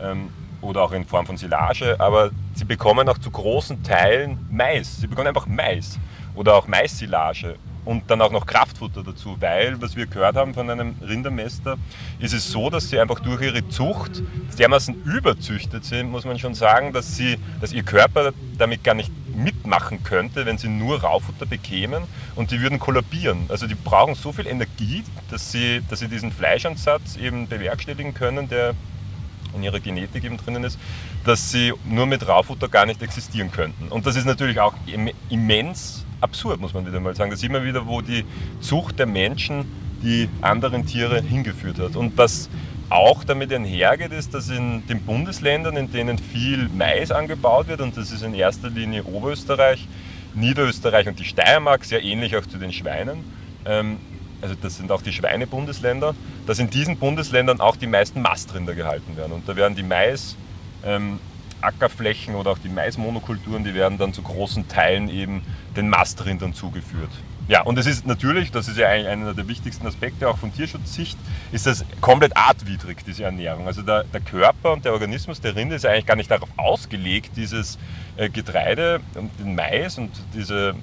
[0.00, 5.00] ähm, oder auch in Form von Silage, aber sie bekommen auch zu großen Teilen Mais.
[5.00, 5.98] Sie bekommen einfach Mais
[6.34, 10.70] oder auch Maissilage und dann auch noch Kraftfutter dazu, weil, was wir gehört haben von
[10.70, 11.76] einem Rindermester,
[12.18, 14.22] ist es so, dass sie einfach durch ihre Zucht
[14.58, 19.10] dermaßen überzüchtet sind, muss man schon sagen, dass, sie, dass ihr Körper damit gar nicht
[19.36, 22.04] mitmachen könnte, wenn sie nur Raufutter bekämen
[22.36, 23.46] und die würden kollabieren.
[23.48, 28.48] Also die brauchen so viel Energie, dass sie, dass sie diesen Fleischansatz eben bewerkstelligen können,
[28.48, 28.74] der
[29.54, 30.78] in ihrer Genetik eben drinnen ist,
[31.24, 33.88] dass sie nur mit Raufutter gar nicht existieren könnten.
[33.88, 34.74] Und das ist natürlich auch
[35.28, 37.30] immens absurd, muss man wieder mal sagen.
[37.30, 38.24] Da sieht man wieder, wo die
[38.60, 39.64] Zucht der Menschen
[40.02, 41.96] die anderen Tiere hingeführt hat.
[41.96, 42.50] Und was
[42.90, 47.96] auch damit einhergeht, ist, dass in den Bundesländern, in denen viel Mais angebaut wird, und
[47.96, 49.86] das ist in erster Linie Oberösterreich,
[50.34, 53.24] Niederösterreich und die Steiermark, sehr ähnlich auch zu den Schweinen,
[53.64, 53.98] ähm,
[54.42, 56.14] also das sind auch die Schweinebundesländer,
[56.46, 59.32] dass in diesen Bundesländern auch die meisten Mastrinder gehalten werden.
[59.32, 60.36] Und da werden die Mais,
[60.84, 61.18] ähm,
[61.64, 65.42] Ackerflächen oder auch die Maismonokulturen, die werden dann zu großen Teilen eben
[65.76, 67.10] den Mastrindern zugeführt.
[67.46, 71.18] Ja, und es ist natürlich, das ist ja einer der wichtigsten Aspekte auch von Tierschutzsicht,
[71.52, 73.66] ist das komplett artwidrig, diese Ernährung.
[73.66, 77.32] Also der, der Körper und der Organismus der Rinde ist eigentlich gar nicht darauf ausgelegt,
[77.36, 77.78] dieses
[78.16, 80.74] äh, Getreide und den Mais und diese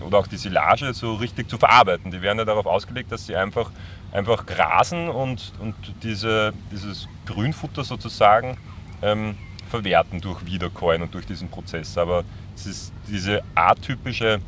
[0.00, 2.10] oder auch die Silage so richtig zu verarbeiten.
[2.10, 3.70] Die werden ja darauf ausgelegt, dass sie einfach,
[4.12, 8.56] einfach grasen und, und diese, dieses Grünfutter sozusagen
[9.02, 9.36] ähm,
[9.70, 11.96] verwerten durch Wiederkäuen und durch diesen Prozess.
[11.96, 12.24] Aber
[12.66, 14.40] ist diese atypische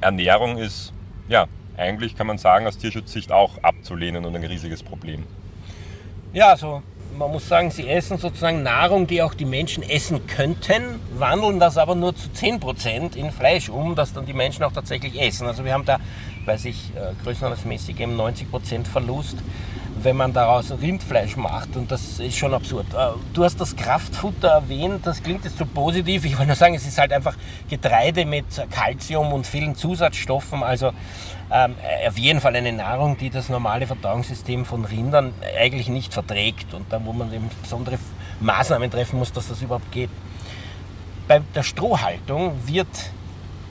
[0.00, 0.92] Ernährung ist,
[1.28, 5.24] ja, eigentlich kann man sagen, aus Tierschutzsicht auch abzulehnen und ein riesiges Problem.
[6.32, 6.82] Ja, also
[7.18, 11.78] man muss sagen, sie essen sozusagen Nahrung, die auch die Menschen essen könnten, wandeln das
[11.78, 15.46] aber nur zu 10% in Fleisch um, das dann die Menschen auch tatsächlich essen.
[15.46, 15.98] Also wir haben da,
[16.44, 19.36] weiß ich, äh, größenordnungsmäßig eben 90% Verlust.
[20.04, 21.76] Wenn man daraus Rindfleisch macht.
[21.76, 22.86] Und das ist schon absurd.
[22.94, 26.24] Äh, du hast das Kraftfutter erwähnt, das klingt jetzt so positiv.
[26.24, 27.34] Ich wollte nur sagen, es ist halt einfach
[27.68, 30.62] Getreide mit Kalzium und vielen Zusatzstoffen.
[30.62, 30.92] Also
[31.50, 31.74] ähm,
[32.06, 36.74] auf jeden Fall eine Nahrung, die das normale Verdauungssystem von Rindern eigentlich nicht verträgt.
[36.74, 37.98] Und da, wo man eben besondere
[38.40, 40.10] Maßnahmen treffen muss, dass das überhaupt geht.
[41.26, 42.86] Bei der Strohhaltung wird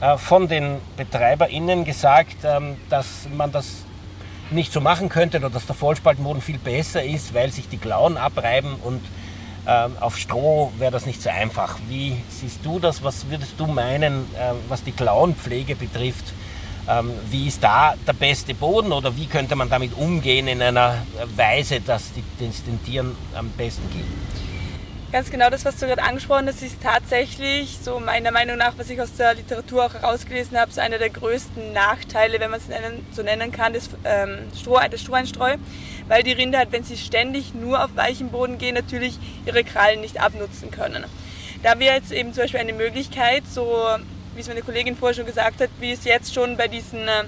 [0.02, 3.86] äh, von den BetreiberInnen gesagt, ähm, dass man das
[4.52, 8.18] nicht so machen könnte oder dass der Vollspaltenboden viel besser ist, weil sich die Klauen
[8.18, 9.02] abreiben und
[9.66, 11.78] ähm, auf Stroh wäre das nicht so einfach.
[11.88, 13.04] Wie siehst du das?
[13.04, 16.34] Was würdest du meinen, äh, was die Klauenpflege betrifft?
[16.88, 20.98] Ähm, wie ist da der beste Boden oder wie könnte man damit umgehen in einer
[21.36, 24.04] Weise, dass es den Tieren am besten geht?
[25.14, 28.90] Ganz genau das, was du gerade angesprochen hast, ist tatsächlich, so meiner Meinung nach, was
[28.90, 32.66] ich aus der Literatur auch herausgelesen habe, so einer der größten Nachteile, wenn man es
[33.16, 35.58] so nennen kann, des, ähm, Stroh, des Stroheinstreu,
[36.08, 40.02] weil die Rinder halt, wenn sie ständig nur auf weichen Boden gehen, natürlich ihre Krallen
[40.02, 41.06] nicht abnutzen können.
[41.62, 43.86] Da wäre jetzt eben zum Beispiel eine Möglichkeit, so
[44.34, 47.26] wie es meine Kollegin vorher schon gesagt hat, wie es jetzt schon bei diesen äh,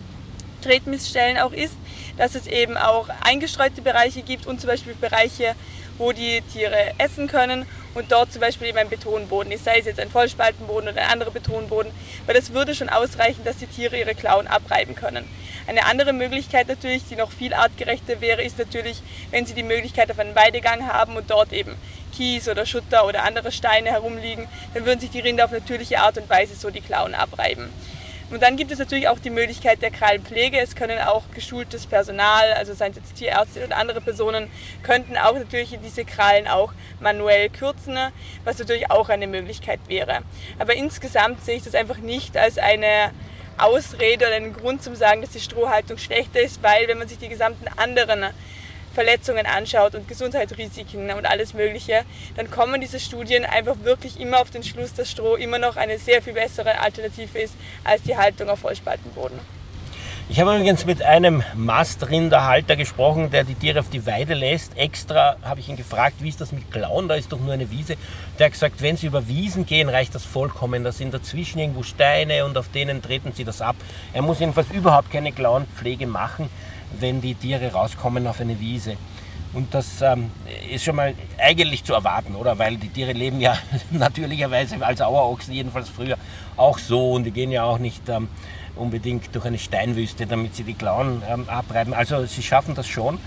[0.63, 1.75] Tretmissstellen auch ist,
[2.17, 5.53] dass es eben auch eingestreute Bereiche gibt und zum Beispiel Bereiche,
[5.97, 9.85] wo die Tiere essen können und dort zum Beispiel eben ein Betonboden ist, sei es
[9.85, 11.91] jetzt ein Vollspaltenboden oder ein anderer Betonboden,
[12.25, 15.25] weil das würde schon ausreichen, dass die Tiere ihre Klauen abreiben können.
[15.67, 20.11] Eine andere Möglichkeit natürlich, die noch viel artgerechter wäre, ist natürlich, wenn sie die Möglichkeit
[20.11, 21.75] auf einen Weidegang haben und dort eben
[22.15, 26.17] Kies oder Schutter oder andere Steine herumliegen, dann würden sich die Rinder auf natürliche Art
[26.17, 27.69] und Weise so die Klauen abreiben.
[28.32, 30.59] Und dann gibt es natürlich auch die Möglichkeit der Krallenpflege.
[30.59, 34.49] Es können auch geschultes Personal, also seien es jetzt Tierärzte oder andere Personen,
[34.82, 37.97] könnten auch natürlich diese Krallen auch manuell kürzen,
[38.43, 40.23] was natürlich auch eine Möglichkeit wäre.
[40.57, 43.11] Aber insgesamt sehe ich das einfach nicht als eine
[43.57, 47.19] Ausrede oder einen Grund zum sagen, dass die Strohhaltung schlechter ist, weil wenn man sich
[47.19, 48.26] die gesamten anderen
[48.95, 52.03] Verletzungen anschaut und Gesundheitsrisiken und alles Mögliche,
[52.35, 55.99] dann kommen diese Studien einfach wirklich immer auf den Schluss, dass Stroh immer noch eine
[55.99, 59.39] sehr viel bessere Alternative ist als die Haltung auf Vollspaltenboden.
[60.27, 64.75] Ich habe übrigens mit einem Mastrinderhalter gesprochen, der die Tiere auf die Weide lässt.
[64.75, 67.07] Extra habe ich ihn gefragt, wie ist das mit Klauen?
[67.07, 67.95] Da ist doch nur eine Wiese.
[68.39, 70.83] Der hat gesagt, wenn sie über Wiesen gehen, reicht das vollkommen.
[70.83, 73.75] Da sind dazwischen irgendwo Steine und auf denen treten sie das ab.
[74.13, 76.49] Er muss jedenfalls überhaupt keine Klauenpflege machen
[76.99, 78.97] wenn die Tiere rauskommen auf eine Wiese.
[79.53, 80.31] Und das ähm,
[80.69, 82.59] ist schon mal eigentlich zu erwarten, oder?
[82.59, 83.57] Weil die Tiere leben ja
[83.91, 86.17] natürlicherweise als Auerochsen jedenfalls früher
[86.57, 88.27] auch so und die gehen ja auch nicht ähm,
[88.75, 91.93] unbedingt durch eine Steinwüste, damit sie die Klauen ähm, abreiben.
[91.93, 93.17] Also sie schaffen das schon,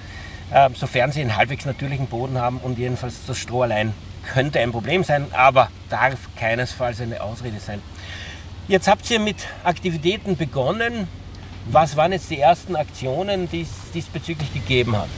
[0.53, 3.95] ähm, sofern sie einen halbwegs natürlichen Boden haben und jedenfalls das Stroh allein
[4.33, 7.81] könnte ein Problem sein, aber darf keinesfalls eine Ausrede sein.
[8.67, 11.09] Jetzt habt ihr mit Aktivitäten begonnen,
[11.71, 15.09] was waren jetzt die ersten Aktionen, die es diesbezüglich gegeben hat?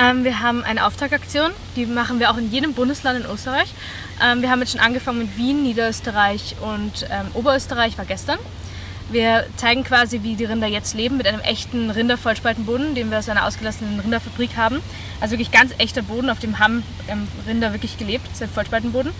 [0.00, 3.74] Ähm, wir haben eine Auftragaktion, die machen wir auch in jedem Bundesland in Österreich.
[4.22, 8.38] Ähm, wir haben jetzt schon angefangen mit Wien, Niederösterreich und ähm, Oberösterreich war gestern.
[9.10, 13.28] Wir zeigen quasi, wie die Rinder jetzt leben mit einem echten Rindervollspaltenboden, den wir aus
[13.28, 14.80] einer ausgelassenen Rinderfabrik haben.
[15.20, 18.48] Also wirklich ganz echter Boden, auf dem haben ähm, Rinder wirklich gelebt, das ist ein
[18.48, 19.12] Vollspaltenboden.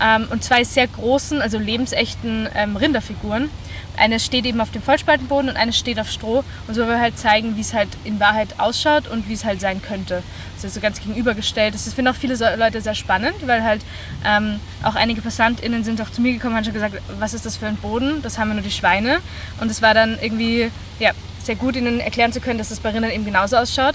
[0.00, 3.50] Ähm, und zwei sehr großen, also lebensechten ähm, Rinderfiguren,
[3.96, 6.44] eine steht eben auf dem Vollspaltenboden und eine steht auf Stroh.
[6.66, 9.44] Und so wollen wir halt zeigen, wie es halt in Wahrheit ausschaut und wie es
[9.44, 10.22] halt sein könnte.
[10.54, 11.74] Das ist so ganz gegenübergestellt.
[11.74, 13.82] Das finden auch viele Leute sehr spannend, weil halt
[14.24, 17.44] ähm, auch einige PassantInnen sind auch zu mir gekommen und haben schon gesagt, was ist
[17.46, 18.22] das für ein Boden?
[18.22, 19.20] Das haben wir nur die Schweine.
[19.60, 22.90] Und es war dann irgendwie ja, sehr gut, ihnen erklären zu können, dass das bei
[22.90, 23.94] Rindern eben genauso ausschaut.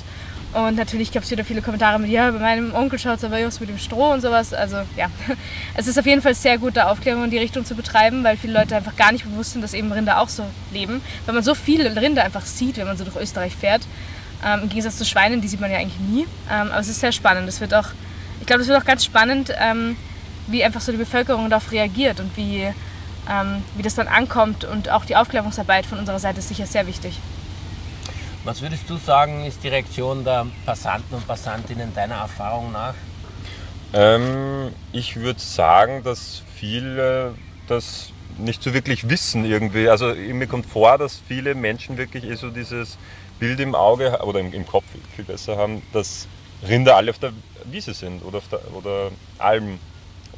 [0.53, 3.37] Und natürlich gab es wieder viele Kommentare mit, ja, bei meinem Onkel schaut es aber
[3.47, 4.53] aus mit dem Stroh und sowas.
[4.53, 5.07] Also ja,
[5.75, 8.35] es ist auf jeden Fall sehr gut, da Aufklärung in die Richtung zu betreiben, weil
[8.35, 11.01] viele Leute einfach gar nicht bewusst sind, dass eben Rinder auch so leben.
[11.25, 13.83] Weil man so viele Rinder einfach sieht, wenn man so durch Österreich fährt.
[14.45, 16.23] Ähm, Im Gegensatz zu Schweinen, die sieht man ja eigentlich nie.
[16.51, 17.47] Ähm, aber es ist sehr spannend.
[17.47, 17.87] Das wird auch,
[18.41, 19.95] ich glaube, es wird auch ganz spannend, ähm,
[20.47, 22.63] wie einfach so die Bevölkerung darauf reagiert und wie,
[23.29, 24.65] ähm, wie das dann ankommt.
[24.65, 27.17] Und auch die Aufklärungsarbeit von unserer Seite ist sicher sehr wichtig.
[28.43, 32.95] Was würdest du sagen, ist die Reaktion der Passanten und Passantinnen deiner Erfahrung nach?
[33.93, 37.35] Ähm, ich würde sagen, dass viele
[37.67, 39.89] das nicht so wirklich wissen irgendwie.
[39.89, 42.97] Also mir kommt vor, dass viele Menschen wirklich eh so dieses
[43.39, 44.85] Bild im Auge oder im, im Kopf
[45.15, 46.27] viel besser haben, dass
[46.67, 47.33] Rinder alle auf der
[47.65, 49.77] Wiese sind oder, auf der, oder Alm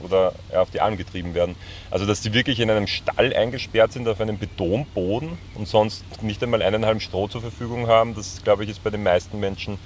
[0.04, 1.56] oder auf die Alm getrieben werden.
[1.92, 6.44] Also dass die wirklich in einem Stall eingesperrt sind auf einem Betonboden und sonst nicht
[6.44, 9.78] einmal eineinhalb Stroh zur Verfügung haben, das glaube ich ist bei den meisten Menschen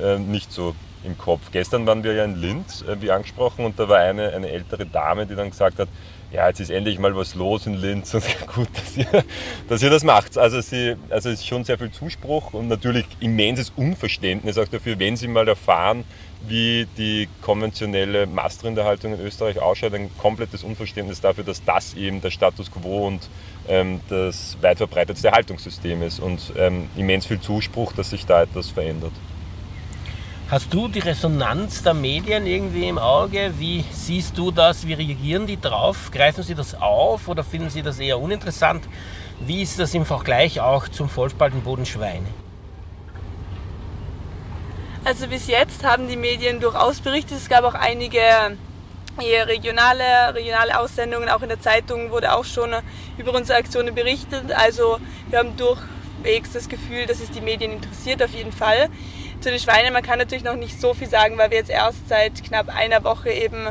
[0.00, 1.50] äh, nicht so im Kopf.
[1.52, 4.86] Gestern waren wir ja in Linz, äh, wie angesprochen, und da war eine, eine ältere
[4.86, 5.88] Dame, die dann gesagt hat,
[6.30, 8.24] ja, jetzt ist endlich mal was los in Linz und
[8.54, 9.24] gut, dass ihr,
[9.68, 10.36] dass ihr das macht.
[10.36, 14.98] Also, sie, also es ist schon sehr viel Zuspruch und natürlich immenses Unverständnis auch dafür,
[14.98, 16.04] wenn sie mal erfahren,
[16.46, 22.30] wie die konventionelle Mastrinderhaltung in Österreich ausschaut, ein komplettes Unverständnis dafür, dass das eben der
[22.30, 23.28] Status quo und
[23.66, 28.68] ähm, das weit verbreitetste Haltungssystem ist und ähm, immens viel Zuspruch, dass sich da etwas
[28.68, 29.12] verändert.
[30.50, 33.52] Hast du die Resonanz der Medien irgendwie im Auge?
[33.58, 34.86] Wie siehst du das?
[34.86, 36.10] Wie reagieren die drauf?
[36.10, 38.88] Greifen sie das auf oder finden sie das eher uninteressant?
[39.40, 42.28] Wie ist das im Vergleich auch zum Vollspaltenboden Schweine?
[45.04, 47.36] Also bis jetzt haben die Medien durchaus berichtet.
[47.36, 51.28] Es gab auch einige eher regionale, regionale Aussendungen.
[51.28, 52.74] Auch in der Zeitung wurde auch schon
[53.18, 54.50] über unsere Aktionen berichtet.
[54.52, 58.88] Also wir haben durchwegs das Gefühl, dass es die Medien interessiert, auf jeden Fall.
[59.40, 62.08] Zu den Schweinen, man kann natürlich noch nicht so viel sagen, weil wir jetzt erst
[62.08, 63.68] seit knapp einer Woche eben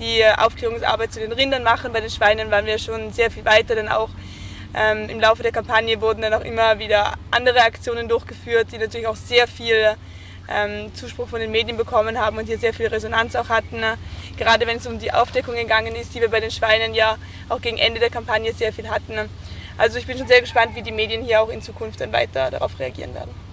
[0.00, 1.92] die Aufklärungsarbeit zu den Rindern machen.
[1.92, 4.08] Bei den Schweinen waren wir schon sehr viel weiter, denn auch
[4.74, 9.06] ähm, im Laufe der Kampagne wurden dann auch immer wieder andere Aktionen durchgeführt, die natürlich
[9.06, 9.94] auch sehr viel
[10.48, 13.82] ähm, Zuspruch von den Medien bekommen haben und hier sehr viel Resonanz auch hatten.
[14.36, 17.60] Gerade wenn es um die Aufdeckung gegangen ist, die wir bei den Schweinen ja auch
[17.60, 19.30] gegen Ende der Kampagne sehr viel hatten.
[19.78, 22.50] Also ich bin schon sehr gespannt, wie die Medien hier auch in Zukunft dann weiter
[22.50, 23.43] darauf reagieren werden.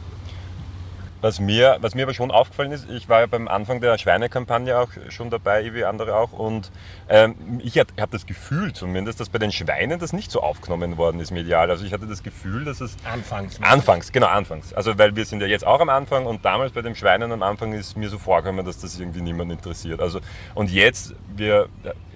[1.22, 4.78] Was mir, was mir aber schon aufgefallen ist, ich war ja beim Anfang der Schweinekampagne
[4.78, 6.72] auch schon dabei, wie andere auch, und
[7.10, 11.20] ähm, ich habe das Gefühl zumindest, dass bei den Schweinen das nicht so aufgenommen worden
[11.20, 11.70] ist medial.
[11.70, 12.98] Also ich hatte das Gefühl, dass es...
[13.04, 13.62] Anfangs.
[13.62, 14.74] Anfangs, genau, anfangs.
[14.74, 17.44] Also weil wir sind ja jetzt auch am Anfang und damals bei den Schweinen am
[17.44, 20.02] Anfang ist mir so vorgekommen, dass das irgendwie niemand interessiert.
[20.02, 20.22] Also,
[20.56, 21.70] und jetzt, wir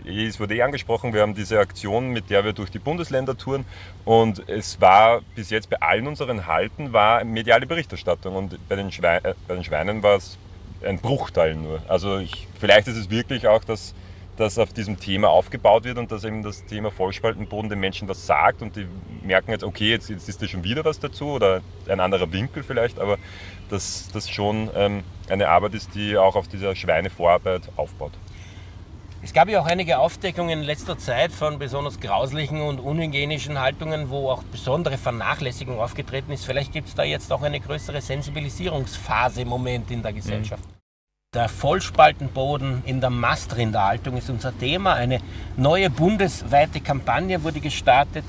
[0.07, 3.65] es wurde eh angesprochen, wir haben diese Aktion, mit der wir durch die Bundesländer touren
[4.03, 8.91] und es war bis jetzt bei allen unseren Halten war mediale Berichterstattung und bei den,
[8.91, 10.37] Schwein, äh, bei den Schweinen war es
[10.83, 11.81] ein Bruchteil nur.
[11.87, 13.95] Also ich, vielleicht ist es wirklich auch, dass,
[14.37, 18.25] dass auf diesem Thema aufgebaut wird und dass eben das Thema Vollspaltenboden den Menschen was
[18.25, 18.87] sagt und die
[19.23, 22.63] merken jetzt, okay, jetzt, jetzt ist da schon wieder was dazu oder ein anderer Winkel
[22.63, 23.17] vielleicht, aber
[23.69, 28.11] dass das schon ähm, eine Arbeit ist, die auch auf dieser Schweinevorarbeit aufbaut.
[29.25, 34.11] Es gab ja auch einige Aufdeckungen in letzter Zeit von besonders grauslichen und unhygienischen Haltungen,
[34.11, 36.45] wo auch besondere Vernachlässigung aufgetreten ist.
[36.45, 40.17] Vielleicht gibt es da jetzt auch eine größere Sensibilisierungsphase im Moment in der mhm.
[40.17, 40.63] Gesellschaft.
[40.63, 40.73] Mhm.
[41.33, 44.93] Der Vollspaltenboden in der Mastrinderhaltung ist unser Thema.
[44.93, 45.19] Eine
[45.57, 48.23] neue bundesweite Kampagne wurde gestartet.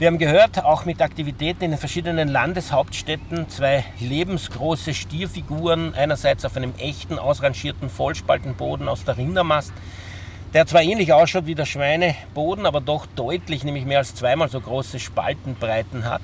[0.00, 6.56] Wir haben gehört, auch mit Aktivitäten in den verschiedenen Landeshauptstädten, zwei lebensgroße Stierfiguren, einerseits auf
[6.56, 9.72] einem echten, ausrangierten Vollspaltenboden aus der Rindermast,
[10.54, 14.60] der zwar ähnlich ausschaut wie der Schweineboden, aber doch deutlich, nämlich mehr als zweimal so
[14.60, 16.20] große Spaltenbreiten hat.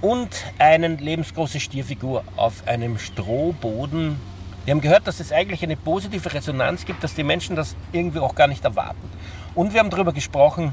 [0.00, 0.28] Und
[0.58, 4.20] eine lebensgroße Stierfigur auf einem Strohboden.
[4.64, 8.18] Wir haben gehört, dass es eigentlich eine positive Resonanz gibt, dass die Menschen das irgendwie
[8.18, 9.08] auch gar nicht erwarten.
[9.54, 10.72] Und wir haben darüber gesprochen,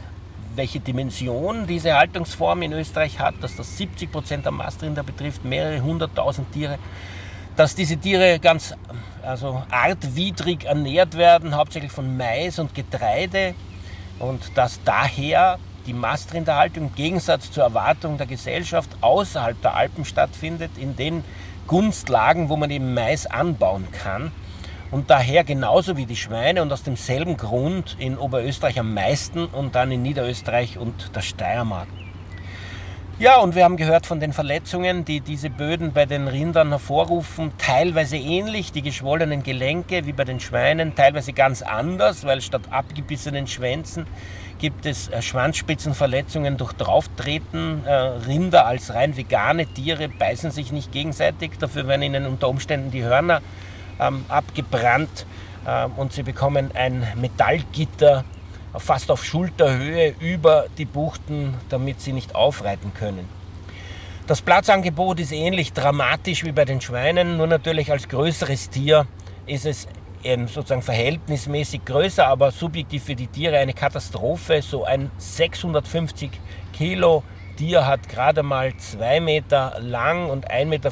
[0.55, 5.81] welche Dimension diese Haltungsform in Österreich hat, dass das 70 Prozent der Mastrinder betrifft, mehrere
[5.81, 6.77] hunderttausend Tiere,
[7.55, 8.73] dass diese Tiere ganz
[9.23, 13.53] also artwidrig ernährt werden, hauptsächlich von Mais und Getreide
[14.19, 20.71] und dass daher die Mastrinderhaltung im Gegensatz zur Erwartung der Gesellschaft außerhalb der Alpen stattfindet,
[20.77, 21.23] in den
[21.67, 24.31] Gunstlagen, wo man eben Mais anbauen kann
[24.91, 29.75] und daher genauso wie die Schweine und aus demselben Grund in Oberösterreich am meisten und
[29.75, 31.87] dann in Niederösterreich und der Steiermark.
[33.21, 37.51] Ja, und wir haben gehört von den Verletzungen, die diese Böden bei den Rindern hervorrufen,
[37.59, 43.45] teilweise ähnlich, die geschwollenen Gelenke wie bei den Schweinen, teilweise ganz anders, weil statt abgebissenen
[43.45, 44.07] Schwänzen
[44.57, 47.85] gibt es äh, Schwanzspitzenverletzungen durch Drauftreten.
[47.85, 52.89] Äh, Rinder als rein vegane Tiere beißen sich nicht gegenseitig, dafür werden ihnen unter Umständen
[52.89, 53.43] die Hörner
[53.99, 55.27] ähm, abgebrannt
[55.67, 58.23] äh, und sie bekommen ein Metallgitter
[58.77, 63.27] fast auf Schulterhöhe über die Buchten, damit sie nicht aufreiten können.
[64.27, 69.05] Das Platzangebot ist ähnlich dramatisch wie bei den Schweinen, nur natürlich als größeres Tier
[69.45, 69.87] ist es
[70.23, 74.61] sozusagen verhältnismäßig größer, aber subjektiv für die Tiere eine Katastrophe.
[74.61, 76.29] So ein 650
[76.73, 77.23] Kilo
[77.57, 80.91] Tier hat gerade mal 2 Meter lang und 1,35 Meter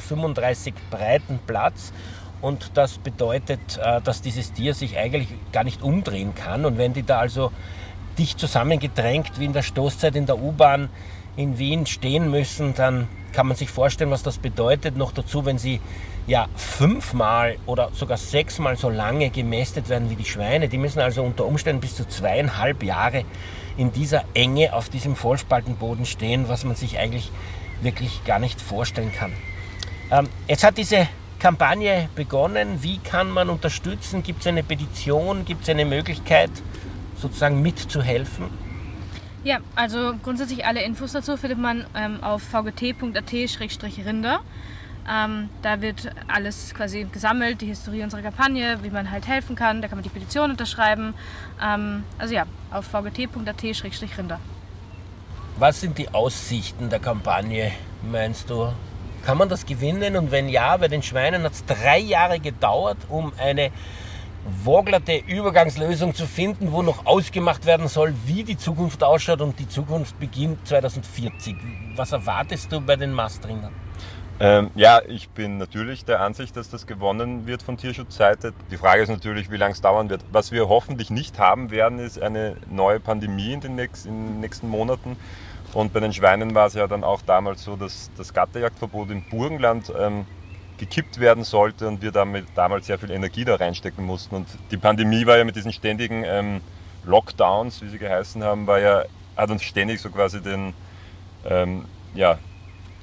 [0.90, 1.92] breiten Platz
[2.40, 6.64] und das bedeutet, äh, dass dieses Tier sich eigentlich gar nicht umdrehen kann.
[6.64, 7.52] Und wenn die da also
[8.18, 10.88] dicht zusammengedrängt wie in der Stoßzeit in der U-Bahn
[11.36, 14.96] in Wien stehen müssen, dann kann man sich vorstellen, was das bedeutet.
[14.96, 15.80] Noch dazu, wenn sie
[16.26, 20.68] ja fünfmal oder sogar sechsmal so lange gemästet werden wie die Schweine.
[20.68, 23.24] Die müssen also unter Umständen bis zu zweieinhalb Jahre
[23.76, 27.30] in dieser Enge auf diesem Vollspaltenboden stehen, was man sich eigentlich
[27.82, 29.32] wirklich gar nicht vorstellen kann.
[30.10, 31.08] Ähm, jetzt hat diese
[31.40, 32.82] Kampagne begonnen.
[32.82, 34.22] Wie kann man unterstützen?
[34.22, 35.44] Gibt es eine Petition?
[35.44, 36.50] Gibt es eine Möglichkeit,
[37.16, 38.46] sozusagen mitzuhelfen?
[39.42, 44.40] Ja, also grundsätzlich alle Infos dazu findet man ähm, auf vgt.at-rinder.
[45.10, 49.80] Ähm, da wird alles quasi gesammelt, die Historie unserer Kampagne, wie man halt helfen kann.
[49.80, 51.14] Da kann man die Petition unterschreiben.
[51.60, 54.38] Ähm, also ja, auf vgt.at-rinder.
[55.58, 57.72] Was sind die Aussichten der Kampagne,
[58.02, 58.72] meinst du?
[59.24, 60.16] Kann man das gewinnen?
[60.16, 63.70] Und wenn ja, bei den Schweinen hat es drei Jahre gedauert, um eine
[64.64, 69.68] woglerte Übergangslösung zu finden, wo noch ausgemacht werden soll, wie die Zukunft ausschaut und die
[69.68, 71.56] Zukunft beginnt 2040.
[71.96, 73.72] Was erwartest du bei den Mastrindern?
[74.42, 78.54] Ähm, ja, ich bin natürlich der Ansicht, dass das gewonnen wird von Tierschutzseite.
[78.70, 80.24] Die Frage ist natürlich, wie lange es dauern wird.
[80.32, 84.40] Was wir hoffentlich nicht haben werden, ist eine neue Pandemie in den, nächsten, in den
[84.40, 85.18] nächsten Monaten.
[85.72, 89.22] Und bei den Schweinen war es ja dann auch damals so, dass das Gatterjagdverbot im
[89.22, 90.26] Burgenland ähm,
[90.78, 94.34] gekippt werden sollte und wir damit damals sehr viel Energie da reinstecken mussten.
[94.34, 96.60] Und die Pandemie war ja mit diesen ständigen ähm,
[97.04, 99.04] Lockdowns, wie sie geheißen haben, war ja,
[99.36, 100.74] hat uns ständig so quasi den,
[101.48, 102.38] ähm, ja,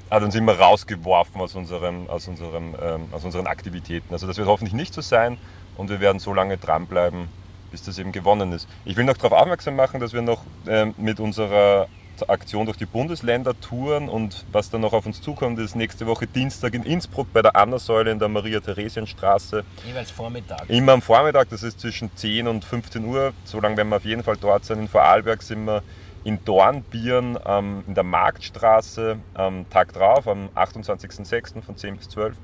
[0.09, 4.13] hat uns immer rausgeworfen aus, unserem, aus, unserem, ähm, aus unseren Aktivitäten.
[4.13, 5.37] Also das wird hoffentlich nicht so sein
[5.77, 7.27] und wir werden so lange dranbleiben,
[7.71, 8.67] bis das eben gewonnen ist.
[8.85, 11.87] Ich will noch darauf aufmerksam machen, dass wir noch ähm, mit unserer
[12.23, 16.27] Aktion durch die Bundesländer touren und was dann noch auf uns zukommt, ist nächste Woche
[16.27, 19.63] Dienstag in Innsbruck bei der Anna-Säule in der Maria-Theresienstraße.
[19.85, 20.69] Jeweils Vormittag.
[20.69, 23.33] Immer am Vormittag, das ist zwischen 10 und 15 Uhr.
[23.43, 24.79] So lange werden wir auf jeden Fall dort sein.
[24.79, 25.83] In Vorarlberg sind wir
[26.23, 31.61] in Dornbirn ähm, in der Marktstraße am Tag drauf, am 28.06.
[31.61, 32.35] von 10 bis 12.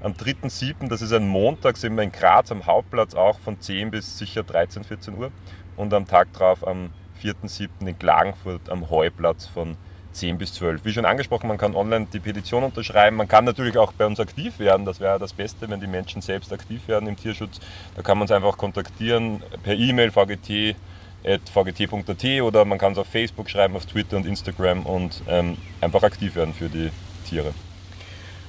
[0.00, 3.90] Am 3.07., das ist ein Montag, sind wir in Graz am Hauptplatz auch von 10
[3.90, 5.32] bis sicher 13, 14 Uhr.
[5.76, 6.90] Und am Tag drauf am
[7.22, 7.68] 4.7.
[7.86, 9.76] in Klagenfurt am Heuplatz von
[10.12, 10.84] 10 bis 12.
[10.84, 13.16] Wie schon angesprochen, man kann online die Petition unterschreiben.
[13.16, 14.84] Man kann natürlich auch bei uns aktiv werden.
[14.84, 17.60] Das wäre das Beste, wenn die Menschen selbst aktiv werden im Tierschutz.
[17.96, 20.74] Da kann man uns einfach kontaktieren per E-Mail vgt.vgt.at
[22.42, 26.34] oder man kann es auf Facebook schreiben, auf Twitter und Instagram und ähm, einfach aktiv
[26.34, 26.90] werden für die
[27.28, 27.54] Tiere.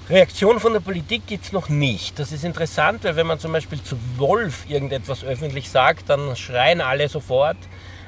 [0.09, 2.19] Reaktion von der Politik gibt es noch nicht.
[2.19, 6.81] Das ist interessant, weil wenn man zum Beispiel zu Wolf irgendetwas öffentlich sagt, dann schreien
[6.81, 7.55] alle sofort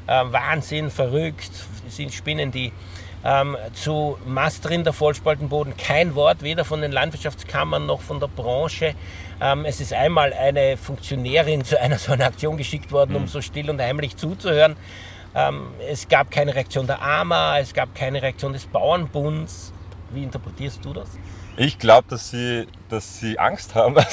[0.08, 1.52] Wahnsinn, verrückt,
[1.90, 2.72] sind Spinnen die.
[3.28, 8.94] Ähm, zu Mastrinder Vollspaltenboden kein Wort, weder von den Landwirtschaftskammern noch von der Branche.
[9.42, 13.18] Ähm, es ist einmal eine Funktionärin zu einer so einer Aktion geschickt worden, mhm.
[13.18, 14.76] um so still und heimlich zuzuhören.
[15.34, 19.74] Ähm, es gab keine Reaktion der AMA, es gab keine Reaktion des Bauernbunds.
[20.12, 21.10] Wie interpretierst du das?
[21.58, 23.96] Ich glaube, dass sie, dass sie Angst haben.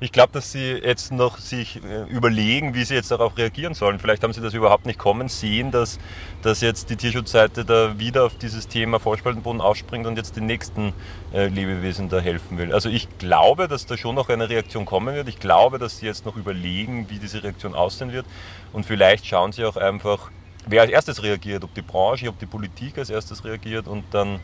[0.00, 3.98] Ich glaube, dass sie jetzt noch sich äh, überlegen, wie sie jetzt darauf reagieren sollen.
[3.98, 5.98] Vielleicht haben sie das überhaupt nicht kommen sehen, dass,
[6.42, 10.92] dass jetzt die Tierschutzseite da wieder auf dieses Thema Vollspaltenboden aufspringt und jetzt den nächsten
[11.32, 12.72] äh, Lebewesen da helfen will.
[12.72, 15.28] Also ich glaube, dass da schon noch eine Reaktion kommen wird.
[15.28, 18.26] Ich glaube, dass sie jetzt noch überlegen, wie diese Reaktion aussehen wird.
[18.72, 20.30] Und vielleicht schauen sie auch einfach,
[20.66, 24.40] wer als erstes reagiert, ob die Branche, ob die Politik als erstes reagiert und dann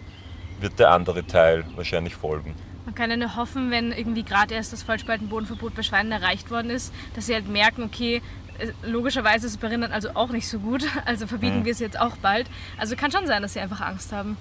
[0.61, 2.55] wird der andere Teil wahrscheinlich folgen.
[2.85, 6.71] Man kann ja nur hoffen, wenn irgendwie gerade erst das Vollspaltenbodenverbot bei Schweinen erreicht worden
[6.71, 8.23] ist, dass sie halt merken, okay,
[8.59, 11.65] äh, logischerweise ist es bei Rindern also auch nicht so gut, also verbieten mhm.
[11.65, 12.49] wir es jetzt auch bald.
[12.79, 14.37] Also kann schon sein, dass sie einfach Angst haben.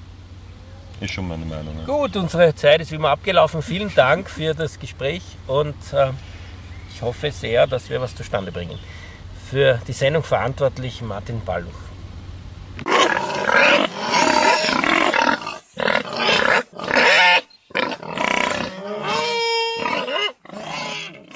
[1.01, 1.77] Ist schon meine Meinung.
[1.79, 1.85] Ja.
[1.85, 3.61] Gut, unsere Zeit ist wie immer abgelaufen.
[3.61, 6.11] Vielen Dank für das Gespräch und äh,
[6.93, 8.79] ich hoffe sehr, dass wir was zustande bringen.
[9.49, 11.73] Für die Sendung verantwortlich Martin Balluch.